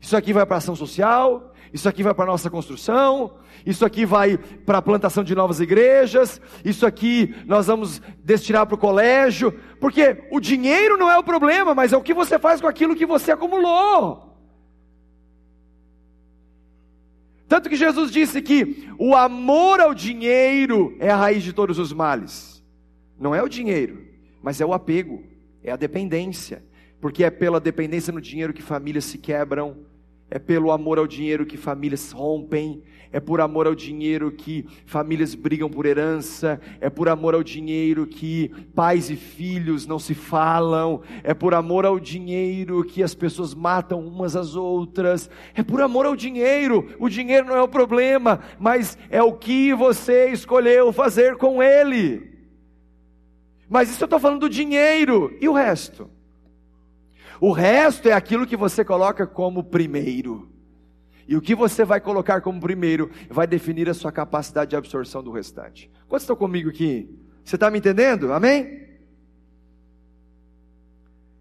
[0.00, 3.34] Isso aqui vai para ação social, isso aqui vai para nossa construção,
[3.66, 8.74] isso aqui vai para a plantação de novas igrejas, isso aqui nós vamos destinar para
[8.74, 12.60] o colégio, porque o dinheiro não é o problema, mas é o que você faz
[12.60, 14.29] com aquilo que você acumulou.
[17.50, 21.92] Tanto que Jesus disse que o amor ao dinheiro é a raiz de todos os
[21.92, 22.62] males.
[23.18, 24.06] Não é o dinheiro,
[24.40, 25.24] mas é o apego,
[25.60, 26.62] é a dependência.
[27.00, 29.78] Porque é pela dependência no dinheiro que famílias se quebram,
[30.30, 35.34] é pelo amor ao dinheiro que famílias rompem, é por amor ao dinheiro que famílias
[35.34, 41.02] brigam por herança, é por amor ao dinheiro que pais e filhos não se falam,
[41.24, 46.06] é por amor ao dinheiro que as pessoas matam umas às outras, é por amor
[46.06, 46.94] ao dinheiro.
[47.00, 52.30] O dinheiro não é o problema, mas é o que você escolheu fazer com ele.
[53.68, 56.08] Mas isso eu estou falando do dinheiro, e o resto?
[57.40, 60.50] O resto é aquilo que você coloca como primeiro.
[61.26, 65.22] E o que você vai colocar como primeiro vai definir a sua capacidade de absorção
[65.22, 65.90] do restante.
[66.06, 67.08] Quantos estão comigo aqui?
[67.42, 68.32] Você está me entendendo?
[68.32, 68.88] Amém?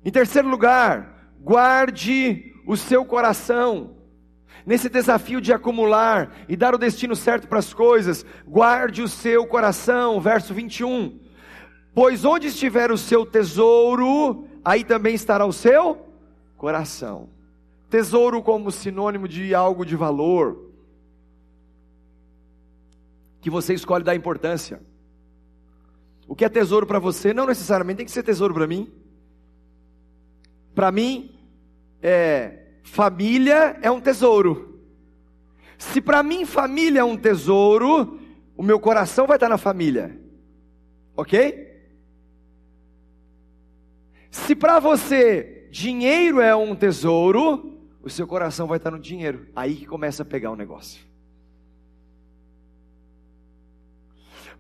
[0.06, 3.98] Em terceiro lugar, guarde o seu coração.
[4.66, 9.46] Nesse desafio de acumular e dar o destino certo para as coisas, guarde o seu
[9.48, 11.20] coração, verso 21.
[11.94, 16.06] Pois onde estiver o seu tesouro, aí também estará o seu
[16.56, 17.28] coração.
[17.90, 20.70] Tesouro como sinônimo de algo de valor,
[23.42, 24.80] que você escolhe dar importância.
[26.28, 28.92] O que é tesouro para você não necessariamente tem que ser tesouro para mim.
[30.76, 31.36] Para mim,
[32.00, 34.84] é, família é um tesouro.
[35.80, 38.20] Se para mim família é um tesouro,
[38.56, 40.16] o meu coração vai estar na família.
[41.18, 41.69] Ok?
[44.30, 49.48] Se para você dinheiro é um tesouro, o seu coração vai estar no dinheiro.
[49.56, 51.08] Aí que começa a pegar o negócio.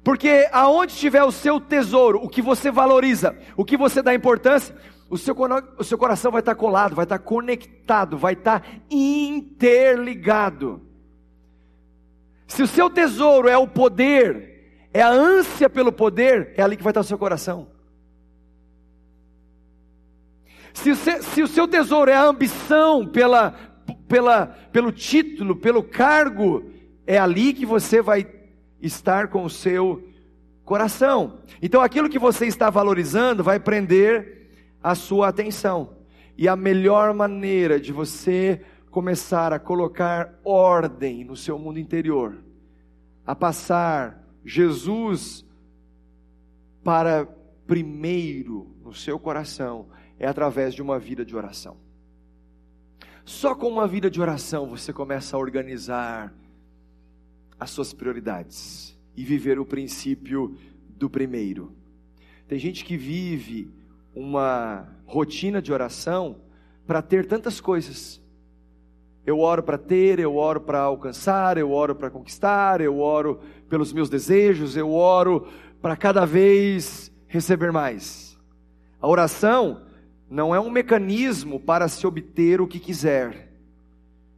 [0.04, 4.76] Porque aonde estiver o seu tesouro, o que você valoriza, o que você dá importância,
[5.10, 5.36] o seu,
[5.78, 10.82] o seu coração vai estar colado, vai estar conectado, vai estar interligado.
[12.48, 16.84] Se o seu tesouro é o poder, é a ânsia pelo poder, é ali que
[16.84, 17.68] vai estar o seu coração.
[20.80, 23.52] Se, se o seu tesouro é a ambição pela,
[24.08, 26.72] pela, pelo título, pelo cargo,
[27.06, 28.26] é ali que você vai
[28.82, 30.08] estar com o seu
[30.64, 31.40] coração.
[31.62, 35.98] Então aquilo que você está valorizando vai prender a sua atenção.
[36.38, 42.38] E a melhor maneira de você começar a colocar ordem no seu mundo interior,
[43.26, 45.46] a passar Jesus
[46.84, 47.28] para
[47.68, 49.88] primeiro no seu coração,
[50.20, 51.78] é através de uma vida de oração.
[53.24, 56.34] Só com uma vida de oração você começa a organizar
[57.60, 60.58] as suas prioridades e viver o princípio
[60.90, 61.74] do primeiro.
[62.48, 63.72] Tem gente que vive
[64.14, 66.42] uma rotina de oração
[66.86, 68.22] para ter tantas coisas.
[69.26, 73.94] Eu oro para ter, eu oro para alcançar, eu oro para conquistar, eu oro pelos
[73.94, 75.48] meus desejos, eu oro
[75.82, 78.38] para cada vez receber mais.
[79.00, 79.82] A oração
[80.30, 83.52] não é um mecanismo para se obter o que quiser,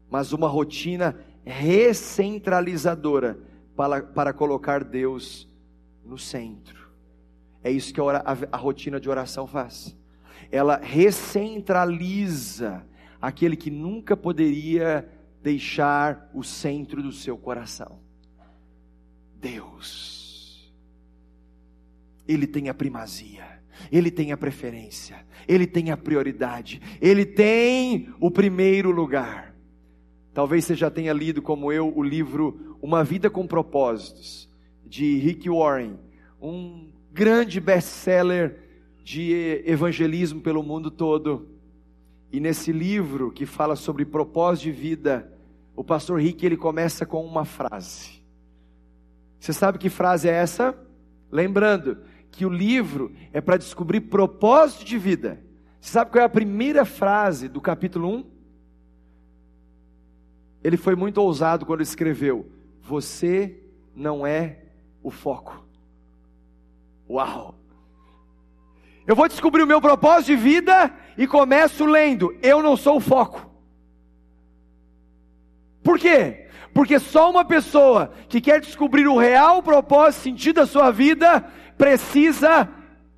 [0.10, 3.38] mas uma rotina recentralizadora
[3.76, 5.50] para, para colocar Deus
[6.06, 6.90] no centro.
[7.64, 9.96] É isso que a, a, a rotina de oração faz.
[10.52, 12.86] Ela recentraliza
[13.22, 15.08] aquele que nunca poderia
[15.44, 18.00] deixar o centro do seu coração.
[19.36, 20.72] Deus.
[22.28, 23.51] Ele tem a primazia.
[23.92, 29.56] Ele tem a preferência, Ele tem a prioridade, Ele tem o primeiro lugar.
[30.34, 34.50] Talvez você já tenha lido, como eu, o livro Uma Vida com Propósitos,
[34.86, 35.98] de Rick Warren,
[36.42, 38.60] um grande best-seller
[39.04, 41.48] de evangelismo pelo mundo todo.
[42.32, 45.32] E nesse livro que fala sobre propósito de vida,
[45.76, 48.22] o pastor Rick ele começa com uma frase.
[49.40, 50.78] Você sabe que frase é essa?
[51.32, 51.98] Lembrando
[52.32, 55.44] que o livro é para descobrir propósito de vida.
[55.80, 58.26] Você sabe qual é a primeira frase do capítulo 1?
[60.64, 62.50] Ele foi muito ousado quando escreveu:
[62.82, 63.62] Você
[63.96, 64.60] não é
[65.04, 65.66] o foco.
[67.10, 67.56] Uau!
[69.06, 73.02] Eu vou descobrir o meu propósito de vida e começo lendo: Eu não sou o
[73.02, 73.50] foco.
[75.84, 76.48] Por quê?
[76.74, 81.46] Porque só uma pessoa que quer descobrir o real propósito, sentido da sua vida,
[81.82, 82.70] precisa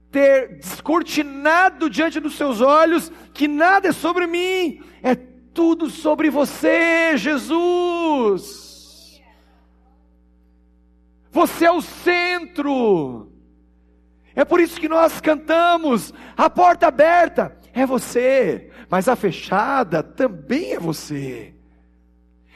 [0.09, 7.17] ter descortinado diante dos seus olhos que nada é sobre mim, é tudo sobre você,
[7.17, 9.21] Jesus.
[11.29, 13.33] Você é o centro.
[14.33, 20.71] É por isso que nós cantamos: a porta aberta é você, mas a fechada também
[20.71, 21.53] é você.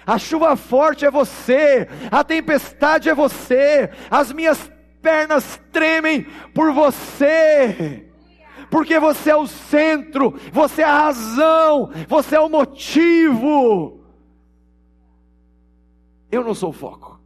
[0.06, 4.72] A chuva forte é você, a tempestade é você, as minhas
[5.08, 8.12] pernas tremem por você.
[8.70, 14.04] Porque você é o centro, você é a razão, você é o motivo.
[16.30, 17.22] Eu não sou o foco.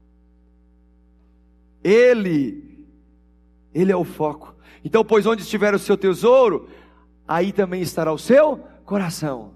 [1.83, 2.85] Ele
[3.73, 4.53] ele é o foco.
[4.85, 6.69] Então, pois onde estiver o seu tesouro,
[7.27, 9.55] aí também estará o seu coração.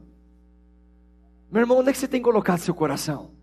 [1.52, 3.35] Meu irmão, onde é que você tem colocado seu coração?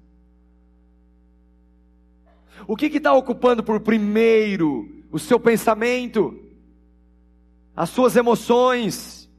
[2.66, 6.38] O que está ocupando por primeiro o seu pensamento,
[7.74, 9.30] as suas emoções?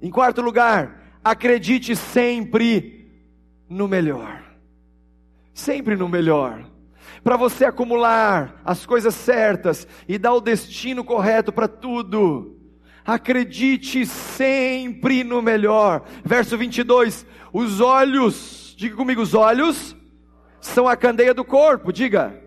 [0.00, 3.10] Em quarto lugar, acredite sempre
[3.68, 4.42] no melhor.
[5.52, 6.70] Sempre no melhor
[7.22, 12.56] para você acumular as coisas certas e dar o destino correto para tudo.
[13.04, 16.04] Acredite sempre no melhor.
[16.24, 17.26] Verso 22.
[17.52, 19.96] Os olhos, diga comigo, os olhos
[20.60, 22.40] são a candeia do corpo, diga.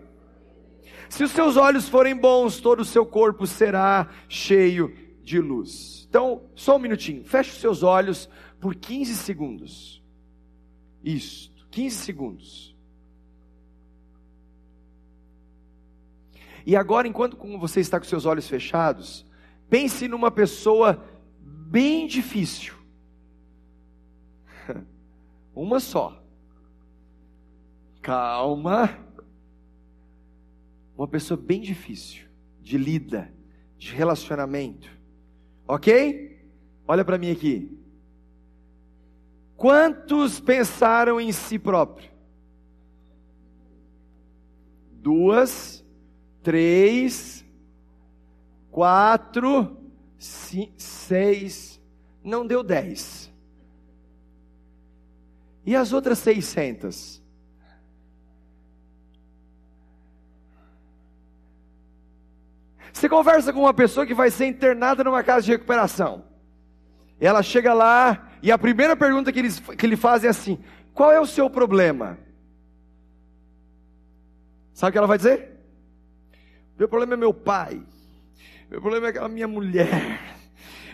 [1.08, 6.06] Se os seus olhos forem bons, todo o seu corpo será cheio de luz.
[6.08, 8.28] Então, só um minutinho, feche os seus olhos
[8.60, 10.02] por 15 segundos.
[11.02, 12.74] Isso, 15 segundos.
[16.66, 19.26] E agora, enquanto você está com seus olhos fechados,
[19.68, 21.04] pense numa pessoa
[21.40, 22.74] bem difícil.
[25.54, 26.23] Uma só.
[28.04, 28.98] Calma.
[30.94, 32.26] Uma pessoa bem difícil
[32.60, 33.32] de lida,
[33.78, 34.90] de relacionamento.
[35.66, 36.46] Ok?
[36.86, 37.74] Olha para mim aqui.
[39.56, 42.10] Quantos pensaram em si próprio?
[44.92, 45.82] Duas
[46.42, 47.42] três,
[48.70, 49.78] quatro,
[50.18, 51.80] cinco, seis,
[52.22, 53.32] não deu dez.
[55.64, 57.23] E as outras seiscentas?
[62.94, 66.24] Você conversa com uma pessoa que vai ser internada numa casa de recuperação.
[67.20, 70.60] Ela chega lá e a primeira pergunta que, eles, que ele faz é assim:
[70.94, 72.16] qual é o seu problema?
[74.72, 75.50] Sabe o que ela vai dizer?
[76.78, 77.82] Meu problema é meu pai.
[78.70, 80.20] Meu problema é aquela minha mulher.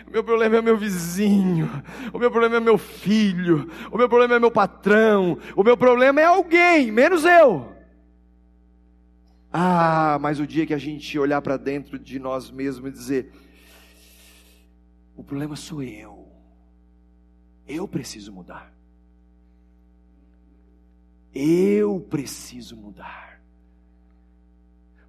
[0.07, 1.69] O meu problema é meu vizinho.
[2.11, 3.69] O meu problema é meu filho.
[3.91, 5.37] O meu problema é meu patrão.
[5.55, 7.80] O meu problema é alguém, menos eu.
[9.51, 13.33] Ah, mas o dia que a gente olhar para dentro de nós mesmos e dizer:
[15.15, 16.27] o problema sou eu.
[17.67, 18.73] Eu preciso mudar.
[21.33, 23.41] Eu preciso mudar.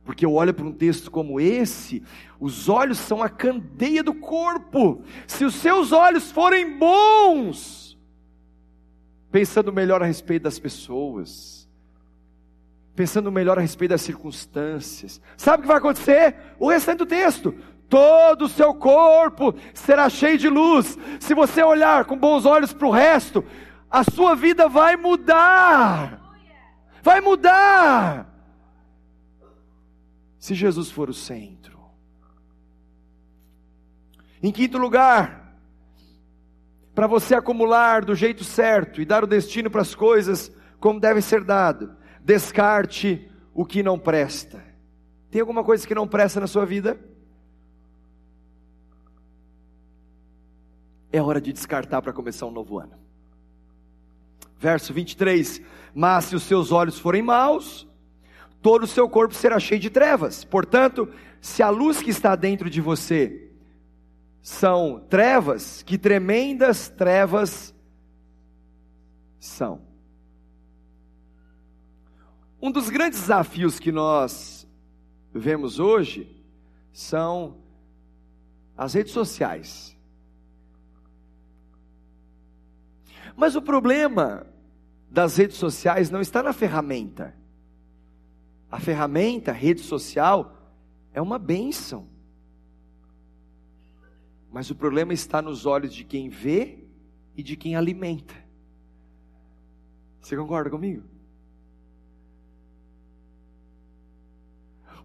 [0.05, 2.03] Porque eu olho para um texto como esse,
[2.41, 5.05] os olhos são a candeia do corpo.
[5.27, 7.97] Se os seus olhos forem bons,
[9.31, 11.62] pensando melhor a respeito das pessoas,
[12.95, 16.37] pensando melhor a respeito das circunstâncias, sabe o que vai acontecer?
[16.59, 17.55] O restante do texto,
[17.89, 20.99] todo o seu corpo será cheio de luz.
[21.21, 23.45] Se você olhar com bons olhos para o resto,
[23.91, 26.21] a sua vida vai mudar.
[27.03, 28.33] Vai mudar
[30.39, 31.79] se Jesus for o centro.
[34.43, 35.57] Em quinto lugar,
[36.95, 41.23] para você acumular do jeito certo e dar o destino para as coisas como deve
[41.23, 41.95] ser dado,
[42.25, 44.63] descarte o que não presta.
[45.31, 46.99] Tem alguma coisa que não presta na sua vida?
[51.11, 52.95] É hora de descartar para começar um novo ano.
[54.59, 55.61] Verso 23:
[55.95, 57.87] Mas se os seus olhos forem maus,
[58.63, 60.45] todo o seu corpo será cheio de trevas.
[60.45, 61.09] Portanto,
[61.41, 63.51] se a luz que está dentro de você
[64.41, 67.75] são trevas, que tremendas trevas
[69.39, 69.92] são.
[72.63, 74.69] Um dos grandes desafios que nós
[75.35, 76.41] vemos hoje
[76.93, 77.57] são
[78.77, 79.99] as redes sociais.
[83.35, 84.47] Mas o problema
[85.11, 87.35] das redes sociais não está na ferramenta.
[88.71, 90.57] A ferramenta, a rede social,
[91.13, 92.07] é uma bênção.
[94.53, 96.79] Mas o problema está nos olhos de quem vê
[97.37, 98.35] e de quem alimenta.
[100.21, 101.12] Você concorda comigo?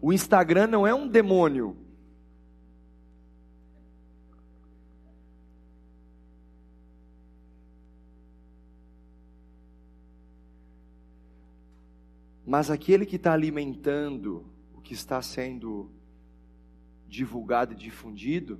[0.00, 1.76] O Instagram não é um demônio.
[12.46, 15.90] Mas aquele que está alimentando o que está sendo
[17.06, 18.58] divulgado e difundido,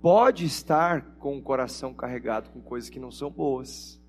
[0.00, 4.00] pode estar com o coração carregado com coisas que não são boas.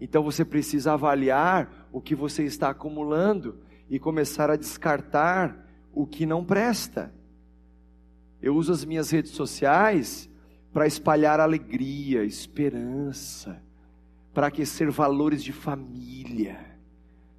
[0.00, 3.62] Então você precisa avaliar o que você está acumulando
[3.92, 7.14] e começar a descartar o que não presta.
[8.40, 10.28] Eu uso as minhas redes sociais
[10.72, 13.62] para espalhar alegria, esperança,
[14.34, 16.58] para aquecer valores de família,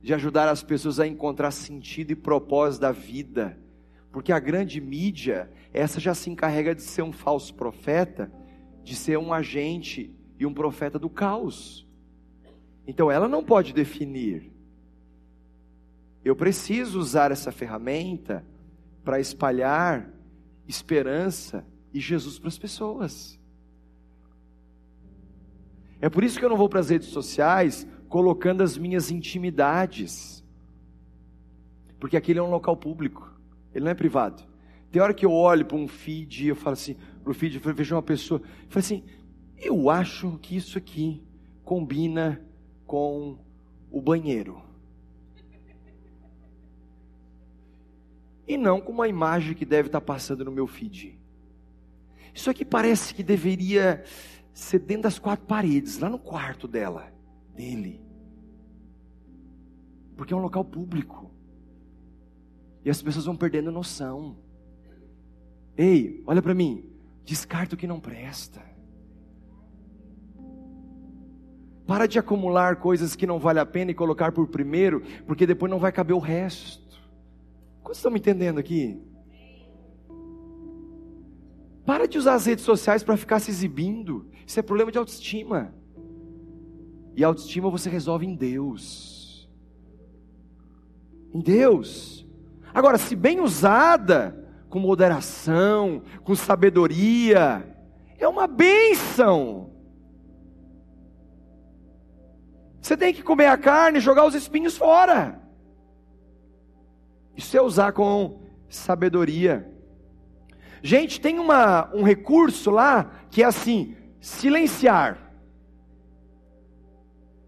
[0.01, 3.57] de ajudar as pessoas a encontrar sentido e propósito da vida
[4.13, 8.31] porque a grande mídia, essa já se encarrega de ser um falso profeta,
[8.83, 11.87] de ser um agente e um profeta do caos.
[12.85, 14.52] Então ela não pode definir.
[16.23, 18.45] Eu preciso usar essa ferramenta
[19.03, 20.09] para espalhar
[20.67, 23.39] esperança e Jesus para as pessoas.
[25.99, 30.43] É por isso que eu não vou para as redes sociais colocando as minhas intimidades,
[31.99, 33.31] porque aquele é um local público.
[33.73, 34.43] Ele não é privado.
[34.91, 37.59] Tem hora que eu olho para um feed e eu falo assim, para o feed,
[37.63, 39.03] eu vejo uma pessoa, eu falo assim,
[39.57, 41.23] eu acho que isso aqui
[41.63, 42.41] combina
[42.85, 43.39] com
[43.89, 44.61] o banheiro.
[48.47, 51.19] E não com uma imagem que deve estar passando no meu feed.
[52.33, 54.03] Isso aqui parece que deveria
[54.53, 57.11] ser dentro das quatro paredes, lá no quarto dela,
[57.55, 58.01] dele.
[60.15, 61.31] Porque é um local público.
[62.83, 64.37] E as pessoas vão perdendo noção.
[65.77, 66.89] Ei, olha para mim.
[67.23, 68.61] Descarta o que não presta.
[71.85, 75.69] Para de acumular coisas que não vale a pena e colocar por primeiro, porque depois
[75.69, 76.82] não vai caber o resto.
[77.83, 78.99] Quantos estão me entendendo aqui?
[81.85, 84.25] Para de usar as redes sociais para ficar se exibindo.
[84.47, 85.75] Isso é problema de autoestima.
[87.15, 89.49] E autoestima você resolve em Deus.
[91.33, 92.25] Em Deus.
[92.73, 97.77] Agora, se bem usada, com moderação, com sabedoria,
[98.17, 99.71] é uma bênção.
[102.81, 105.42] Você tem que comer a carne e jogar os espinhos fora.
[107.35, 109.69] Isso é usar com sabedoria.
[110.81, 115.17] Gente, tem uma, um recurso lá que é assim: silenciar.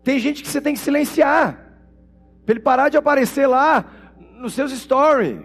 [0.03, 1.79] Tem gente que você tem que silenciar,
[2.45, 3.85] para ele parar de aparecer lá
[4.39, 5.41] nos seus stories,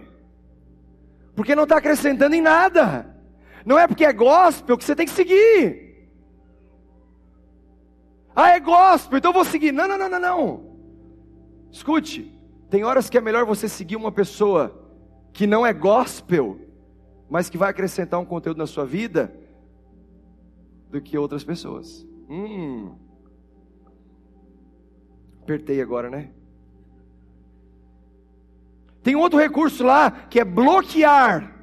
[1.34, 3.16] porque não está acrescentando em nada.
[3.64, 5.90] Não é porque é gospel que você tem que seguir.
[8.34, 9.72] Ah, é gospel, então vou seguir.
[9.72, 10.76] Não, não, não, não, não.
[11.70, 12.39] Escute,
[12.70, 14.88] tem horas que é melhor você seguir uma pessoa
[15.32, 16.60] que não é gospel,
[17.28, 19.34] mas que vai acrescentar um conteúdo na sua vida,
[20.88, 22.06] do que outras pessoas.
[22.28, 22.94] Hum.
[25.42, 26.30] Apertei agora, né?
[29.02, 31.56] Tem outro recurso lá que é bloquear.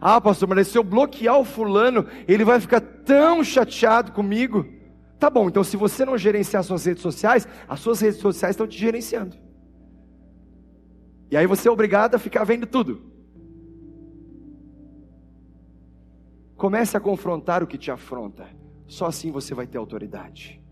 [0.00, 4.66] Ah, pastor, mas se eu bloquear o fulano, ele vai ficar tão chateado comigo.
[5.18, 8.66] Tá bom, então se você não gerenciar suas redes sociais, as suas redes sociais estão
[8.66, 9.43] te gerenciando.
[11.34, 13.02] E aí você é obrigado a ficar vendo tudo.
[16.56, 18.46] Comece a confrontar o que te afronta.
[18.86, 20.62] Só assim você vai ter autoridade.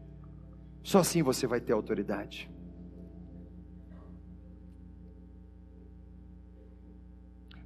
[0.81, 2.49] Só assim você vai ter autoridade.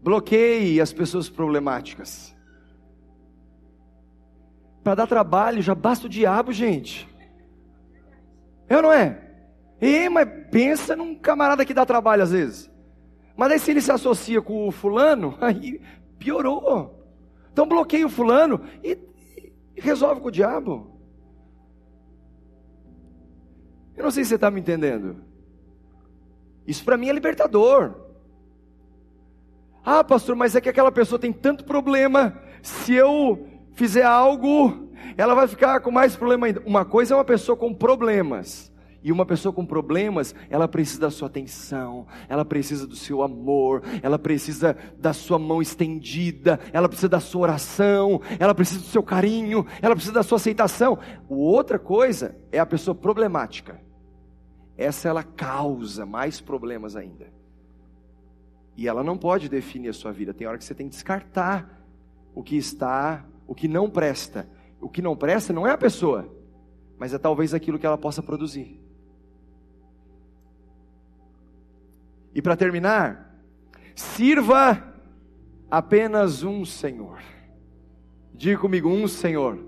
[0.03, 2.35] Bloqueie as pessoas problemáticas.
[4.83, 7.07] Para dar trabalho, já basta o diabo, gente.
[8.67, 9.23] É ou não é?
[9.83, 12.75] E, mas pensa num camarada que dá trabalho às vezes.
[13.37, 15.81] Mas aí se ele se associa com o fulano, aí
[16.19, 17.05] piorou.
[17.53, 18.99] Então bloqueia o fulano e,
[19.77, 20.97] e resolve com o diabo.
[23.97, 25.25] Eu não sei se você está me entendendo.
[26.67, 27.95] Isso para mim é libertador.
[29.85, 32.43] Ah, pastor, mas é que aquela pessoa tem tanto problema.
[32.61, 36.61] se eu fizer algo, ela vai ficar com mais problema ainda.
[36.67, 38.73] Uma coisa é uma pessoa com problemas.
[39.07, 43.85] E uma pessoa com problemas, ela precisa da sua atenção, ela precisa do seu amor,
[44.03, 49.05] ela precisa da sua mão estendida, ela precisa da sua oração, ela precisa do seu
[49.05, 50.99] carinho, ela precisa da sua aceitação.
[51.29, 53.81] Outra coisa é a pessoa problemática.
[54.77, 57.33] Essa ela causa mais problemas ainda.
[58.77, 60.35] E ela não pode definir a sua vida.
[60.35, 61.81] Tem hora que você tem que descartar
[62.35, 64.49] o que está, o que não presta.
[64.81, 66.29] O que não presta não é a pessoa,
[66.99, 68.85] mas é talvez aquilo que ela possa produzir.
[72.37, 73.35] E para terminar,
[73.95, 74.85] sirva
[75.71, 77.19] apenas um Senhor.
[78.35, 79.59] Diga comigo, um Senhor.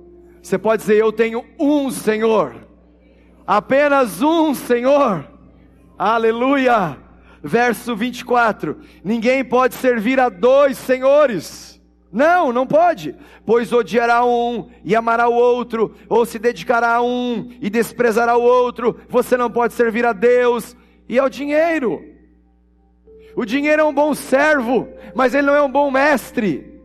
[0.42, 2.68] Você pode dizer, eu tenho um Senhor.
[3.46, 5.26] Apenas um Senhor.
[5.98, 6.98] Aleluia.
[7.42, 11.80] Verso 24: Ninguém pode servir a dois senhores.
[12.12, 13.16] Não, não pode,
[13.46, 18.42] pois odiará um e amará o outro, ou se dedicará a um e desprezará o
[18.42, 18.94] outro.
[19.08, 20.76] Você não pode servir a Deus
[21.08, 22.07] e ao dinheiro.
[23.38, 26.82] O dinheiro é um bom servo, mas ele não é um bom mestre.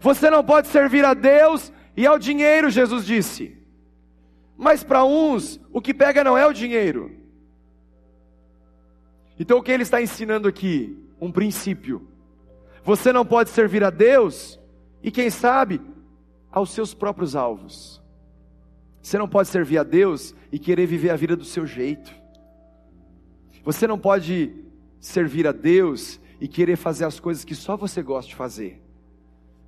[0.00, 3.58] Você não pode servir a Deus e ao dinheiro, Jesus disse.
[4.56, 7.10] Mas para uns, o que pega não é o dinheiro.
[9.40, 11.04] Então o que ele está ensinando aqui?
[11.20, 12.06] Um princípio.
[12.84, 14.60] Você não pode servir a Deus
[15.02, 15.80] e, quem sabe,
[16.48, 18.00] aos seus próprios alvos.
[19.02, 22.22] Você não pode servir a Deus e querer viver a vida do seu jeito.
[23.64, 24.52] Você não pode
[25.00, 28.82] servir a Deus e querer fazer as coisas que só você gosta de fazer.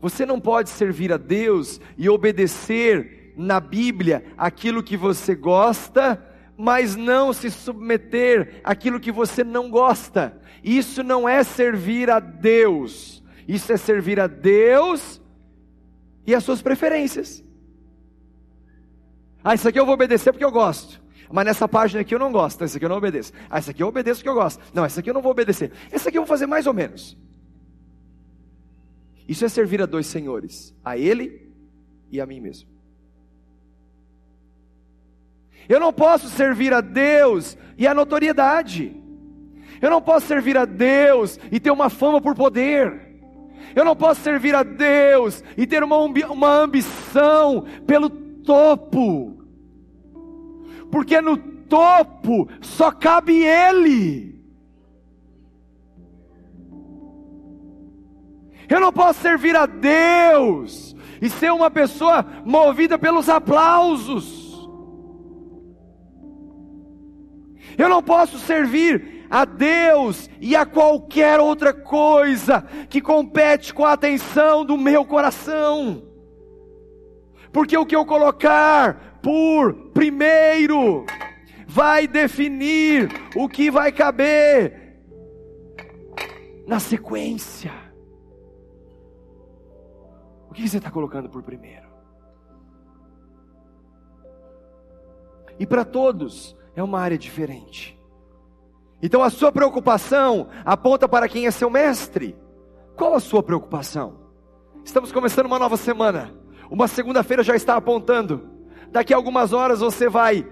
[0.00, 6.22] Você não pode servir a Deus e obedecer na Bíblia aquilo que você gosta,
[6.56, 10.38] mas não se submeter àquilo que você não gosta.
[10.62, 13.22] Isso não é servir a Deus.
[13.48, 15.20] Isso é servir a Deus
[16.26, 17.42] e as suas preferências.
[19.42, 21.00] Ah, isso aqui eu vou obedecer porque eu gosto.
[21.32, 23.32] Mas nessa página aqui eu não gosto, essa aqui eu não obedeço.
[23.50, 24.62] Ah, essa aqui eu obedeço porque eu gosto.
[24.72, 25.72] Não, essa aqui eu não vou obedecer.
[25.90, 27.16] Essa aqui eu vou fazer mais ou menos.
[29.28, 31.50] Isso é servir a dois senhores, a Ele
[32.10, 32.68] e a mim mesmo.
[35.68, 38.94] Eu não posso servir a Deus e a notoriedade.
[39.82, 43.06] Eu não posso servir a Deus e ter uma fama por poder.
[43.74, 49.35] Eu não posso servir a Deus e ter uma, uma ambição pelo topo
[50.90, 54.36] porque no topo só cabe Ele.
[58.68, 64.46] Eu não posso servir a Deus e ser uma pessoa movida pelos aplausos.
[67.78, 73.92] Eu não posso servir a Deus e a qualquer outra coisa que compete com a
[73.92, 76.02] atenção do meu coração.
[77.52, 81.04] Porque o que eu colocar por primeiro
[81.66, 85.02] vai definir o que vai caber
[86.64, 87.72] na sequência.
[90.48, 91.88] O que você está colocando por primeiro?
[95.58, 98.00] E para todos é uma área diferente.
[99.02, 102.38] Então a sua preocupação aponta para quem é seu mestre.
[102.94, 104.20] Qual a sua preocupação?
[104.84, 106.32] Estamos começando uma nova semana.
[106.70, 108.54] Uma segunda-feira já está apontando
[108.96, 110.48] daqui a algumas horas você vai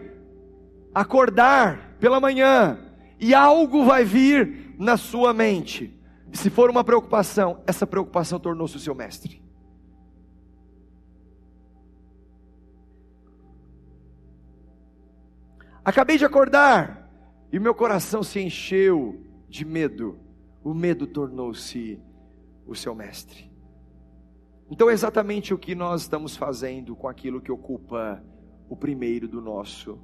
[0.95, 2.79] acordar pela manhã
[3.19, 5.99] e algo vai vir na sua mente.
[6.31, 9.43] Se for uma preocupação, essa preocupação tornou-se o seu mestre.
[15.83, 17.11] Acabei de acordar
[17.51, 20.19] e meu coração se encheu de medo.
[20.63, 21.99] O medo tornou-se
[22.67, 23.51] o seu mestre.
[24.71, 28.23] Então, é exatamente o que nós estamos fazendo com aquilo que ocupa
[28.69, 29.99] o primeiro do nosso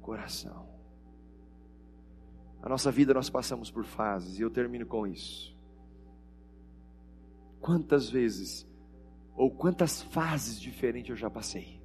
[0.00, 0.66] coração.
[2.62, 5.56] A nossa vida nós passamos por fases, e eu termino com isso.
[7.60, 8.66] Quantas vezes,
[9.34, 11.80] ou quantas fases diferentes eu já passei?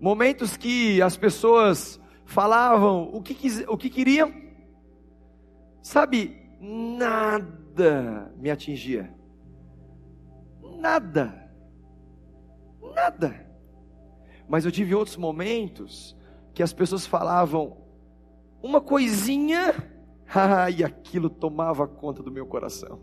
[0.00, 3.36] Momentos que as pessoas falavam o que,
[3.68, 4.32] o que queriam,
[5.82, 9.18] sabe, nada me atingia
[10.78, 11.50] nada.
[12.94, 13.47] Nada.
[14.48, 16.16] Mas eu tive outros momentos
[16.54, 17.76] que as pessoas falavam
[18.62, 19.74] uma coisinha,
[20.76, 23.00] e aquilo tomava conta do meu coração.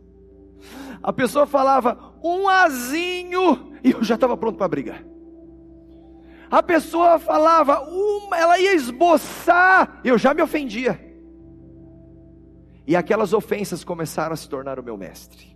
[1.01, 5.05] A pessoa falava um azinho e eu já estava pronto para brigar.
[6.49, 10.99] A pessoa falava uma, ela ia esboçar, eu já me ofendia.
[12.87, 15.55] E aquelas ofensas começaram a se tornar o meu mestre.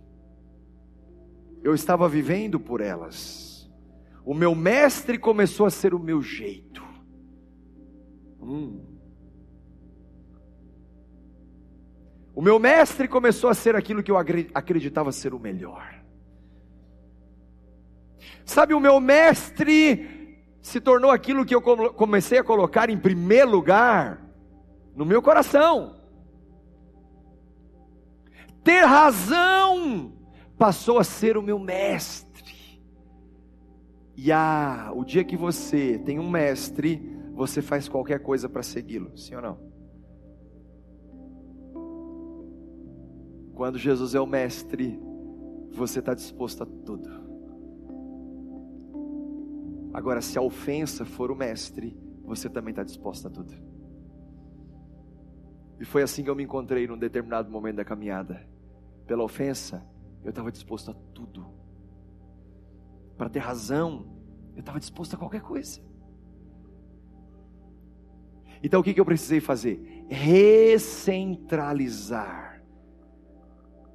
[1.62, 3.49] eu estava vivendo por elas.
[4.24, 6.82] O meu mestre começou a ser o meu jeito.
[8.40, 8.84] Hum.
[12.34, 16.00] O meu mestre começou a ser aquilo que eu acreditava ser o melhor.
[18.44, 24.20] Sabe, o meu mestre se tornou aquilo que eu comecei a colocar em primeiro lugar
[24.94, 26.00] no meu coração.
[28.62, 30.12] Ter razão
[30.58, 32.29] passou a ser o meu mestre.
[34.22, 36.98] E ah, o dia que você tem um mestre,
[37.32, 39.58] você faz qualquer coisa para segui-lo, sim ou não?
[43.54, 45.00] Quando Jesus é o mestre,
[45.72, 47.08] você está disposto a tudo.
[49.94, 53.54] Agora, se a ofensa for o mestre, você também está disposto a tudo.
[55.80, 58.46] E foi assim que eu me encontrei num determinado momento da caminhada.
[59.06, 59.82] Pela ofensa,
[60.22, 61.59] eu estava disposto a tudo.
[63.20, 64.06] Para ter razão,
[64.54, 65.78] eu estava disposto a qualquer coisa.
[68.62, 70.06] Então o que, que eu precisei fazer?
[70.08, 72.64] Recentralizar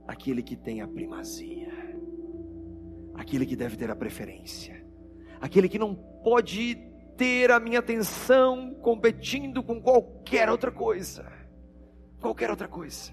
[0.07, 1.71] aquele que tem a primazia,
[3.15, 4.85] aquele que deve ter a preferência,
[5.41, 6.75] aquele que não pode
[7.17, 11.33] ter a minha atenção competindo com qualquer outra coisa
[12.21, 13.11] qualquer outra coisa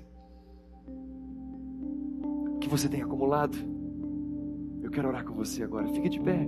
[2.60, 3.56] que você tem acumulado.
[4.83, 5.87] Eu quero orar com você agora.
[5.89, 6.47] Fique de pé.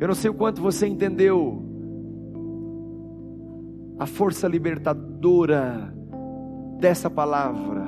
[0.00, 1.62] Eu não sei o quanto você entendeu
[3.98, 5.92] a força libertadora
[6.78, 7.84] dessa palavra,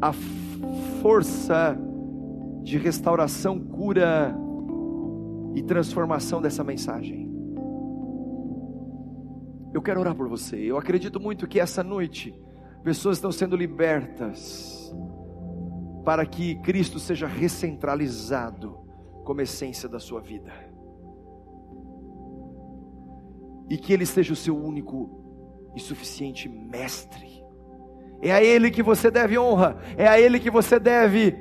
[0.00, 0.12] a
[1.00, 1.78] força
[2.62, 4.36] de restauração, cura
[5.54, 7.30] e transformação dessa mensagem.
[9.72, 10.56] Eu quero orar por você.
[10.56, 12.34] Eu acredito muito que essa noite
[12.82, 14.92] pessoas estão sendo libertas
[16.04, 18.78] para que Cristo seja recentralizado
[19.24, 20.52] como essência da sua vida.
[23.68, 27.44] E que Ele seja o seu único e suficiente mestre.
[28.22, 31.36] É a Ele que você deve honra, é a Ele que você deve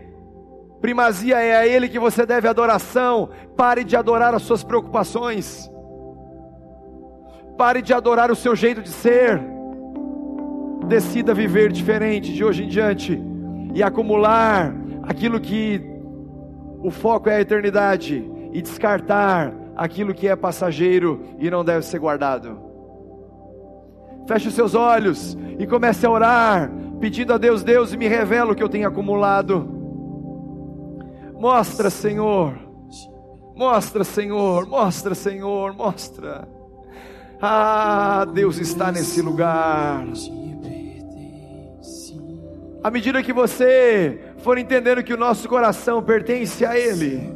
[0.79, 3.29] primazia, é a Ele que você deve adoração.
[3.57, 5.69] Pare de adorar as suas preocupações.
[7.57, 9.41] Pare de adorar o seu jeito de ser.
[10.87, 13.28] Decida viver diferente de hoje em diante
[13.73, 15.81] e acumular aquilo que
[16.81, 21.99] o foco é a eternidade e descartar aquilo que é passageiro e não deve ser
[21.99, 22.59] guardado.
[24.27, 28.55] Feche os seus olhos e comece a orar, pedindo a Deus: Deus, me revela o
[28.55, 29.67] que eu tenho acumulado.
[31.39, 32.53] Mostra, Senhor.
[33.55, 34.67] Mostra, Senhor.
[34.67, 35.73] Mostra, Senhor.
[35.73, 36.47] Mostra.
[37.41, 40.05] Ah, Deus está nesse lugar.
[42.83, 47.29] À medida que você for entendendo que o nosso coração pertence a Ele,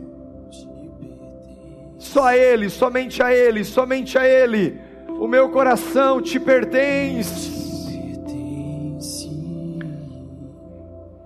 [1.98, 7.52] só a Ele, somente a Ele, somente a Ele, o meu coração te pertence.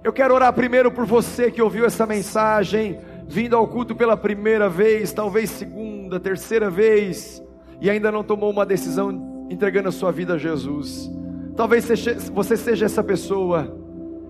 [0.03, 2.97] Eu quero orar primeiro por você que ouviu essa mensagem,
[3.27, 7.43] vindo ao culto pela primeira vez, talvez segunda, terceira vez
[7.79, 11.11] e ainda não tomou uma decisão entregando a sua vida a Jesus.
[11.55, 11.87] Talvez
[12.31, 13.76] você seja essa pessoa.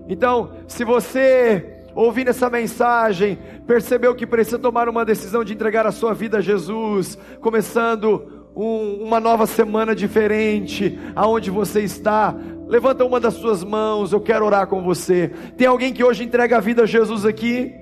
[0.08, 3.36] Então, se você ouvindo essa mensagem,
[3.66, 9.02] percebeu que precisa tomar uma decisão de entregar a sua vida a Jesus, começando um,
[9.02, 12.32] uma nova semana diferente, aonde você está,
[12.68, 15.32] levanta uma das suas mãos, eu quero orar com você.
[15.56, 17.74] Tem alguém que hoje entrega a vida a Jesus aqui?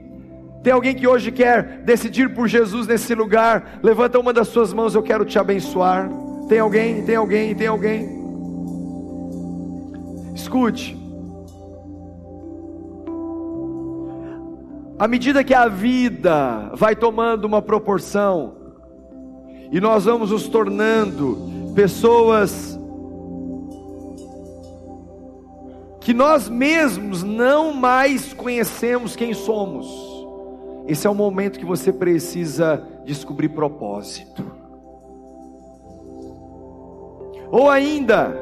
[0.62, 3.80] Tem alguém que hoje quer decidir por Jesus nesse lugar?
[3.82, 6.10] Levanta uma das suas mãos, eu quero te abençoar.
[6.48, 7.04] Tem alguém?
[7.04, 7.54] Tem alguém?
[7.54, 8.16] Tem alguém?
[10.34, 11.05] Escute.
[14.98, 18.54] À medida que a vida vai tomando uma proporção,
[19.70, 22.78] e nós vamos nos tornando pessoas
[26.00, 29.86] que nós mesmos não mais conhecemos quem somos.
[30.86, 34.42] Esse é o momento que você precisa descobrir propósito.
[37.50, 38.34] Ou ainda,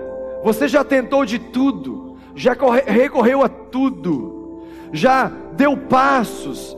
[0.44, 2.54] você já tentou de tudo, já
[2.86, 4.43] recorreu a tudo,
[4.92, 6.76] já deu passos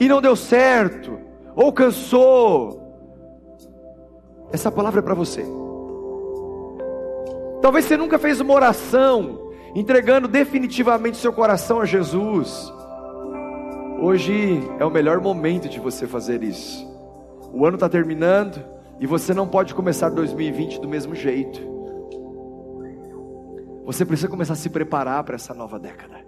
[0.00, 1.18] e não deu certo,
[1.54, 2.82] ou cansou.
[4.52, 5.44] Essa palavra é para você.
[7.60, 12.72] Talvez você nunca fez uma oração entregando definitivamente seu coração a Jesus.
[14.00, 16.86] Hoje é o melhor momento de você fazer isso.
[17.52, 18.62] O ano está terminando
[19.00, 21.60] e você não pode começar 2020 do mesmo jeito.
[23.84, 26.23] Você precisa começar a se preparar para essa nova década.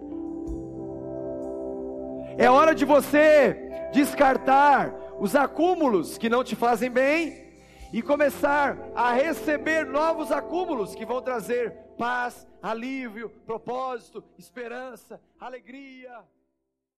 [2.38, 7.46] É hora de você descartar os acúmulos que não te fazem bem
[7.92, 16.12] e começar a receber novos acúmulos que vão trazer paz, alívio, propósito, esperança, alegria.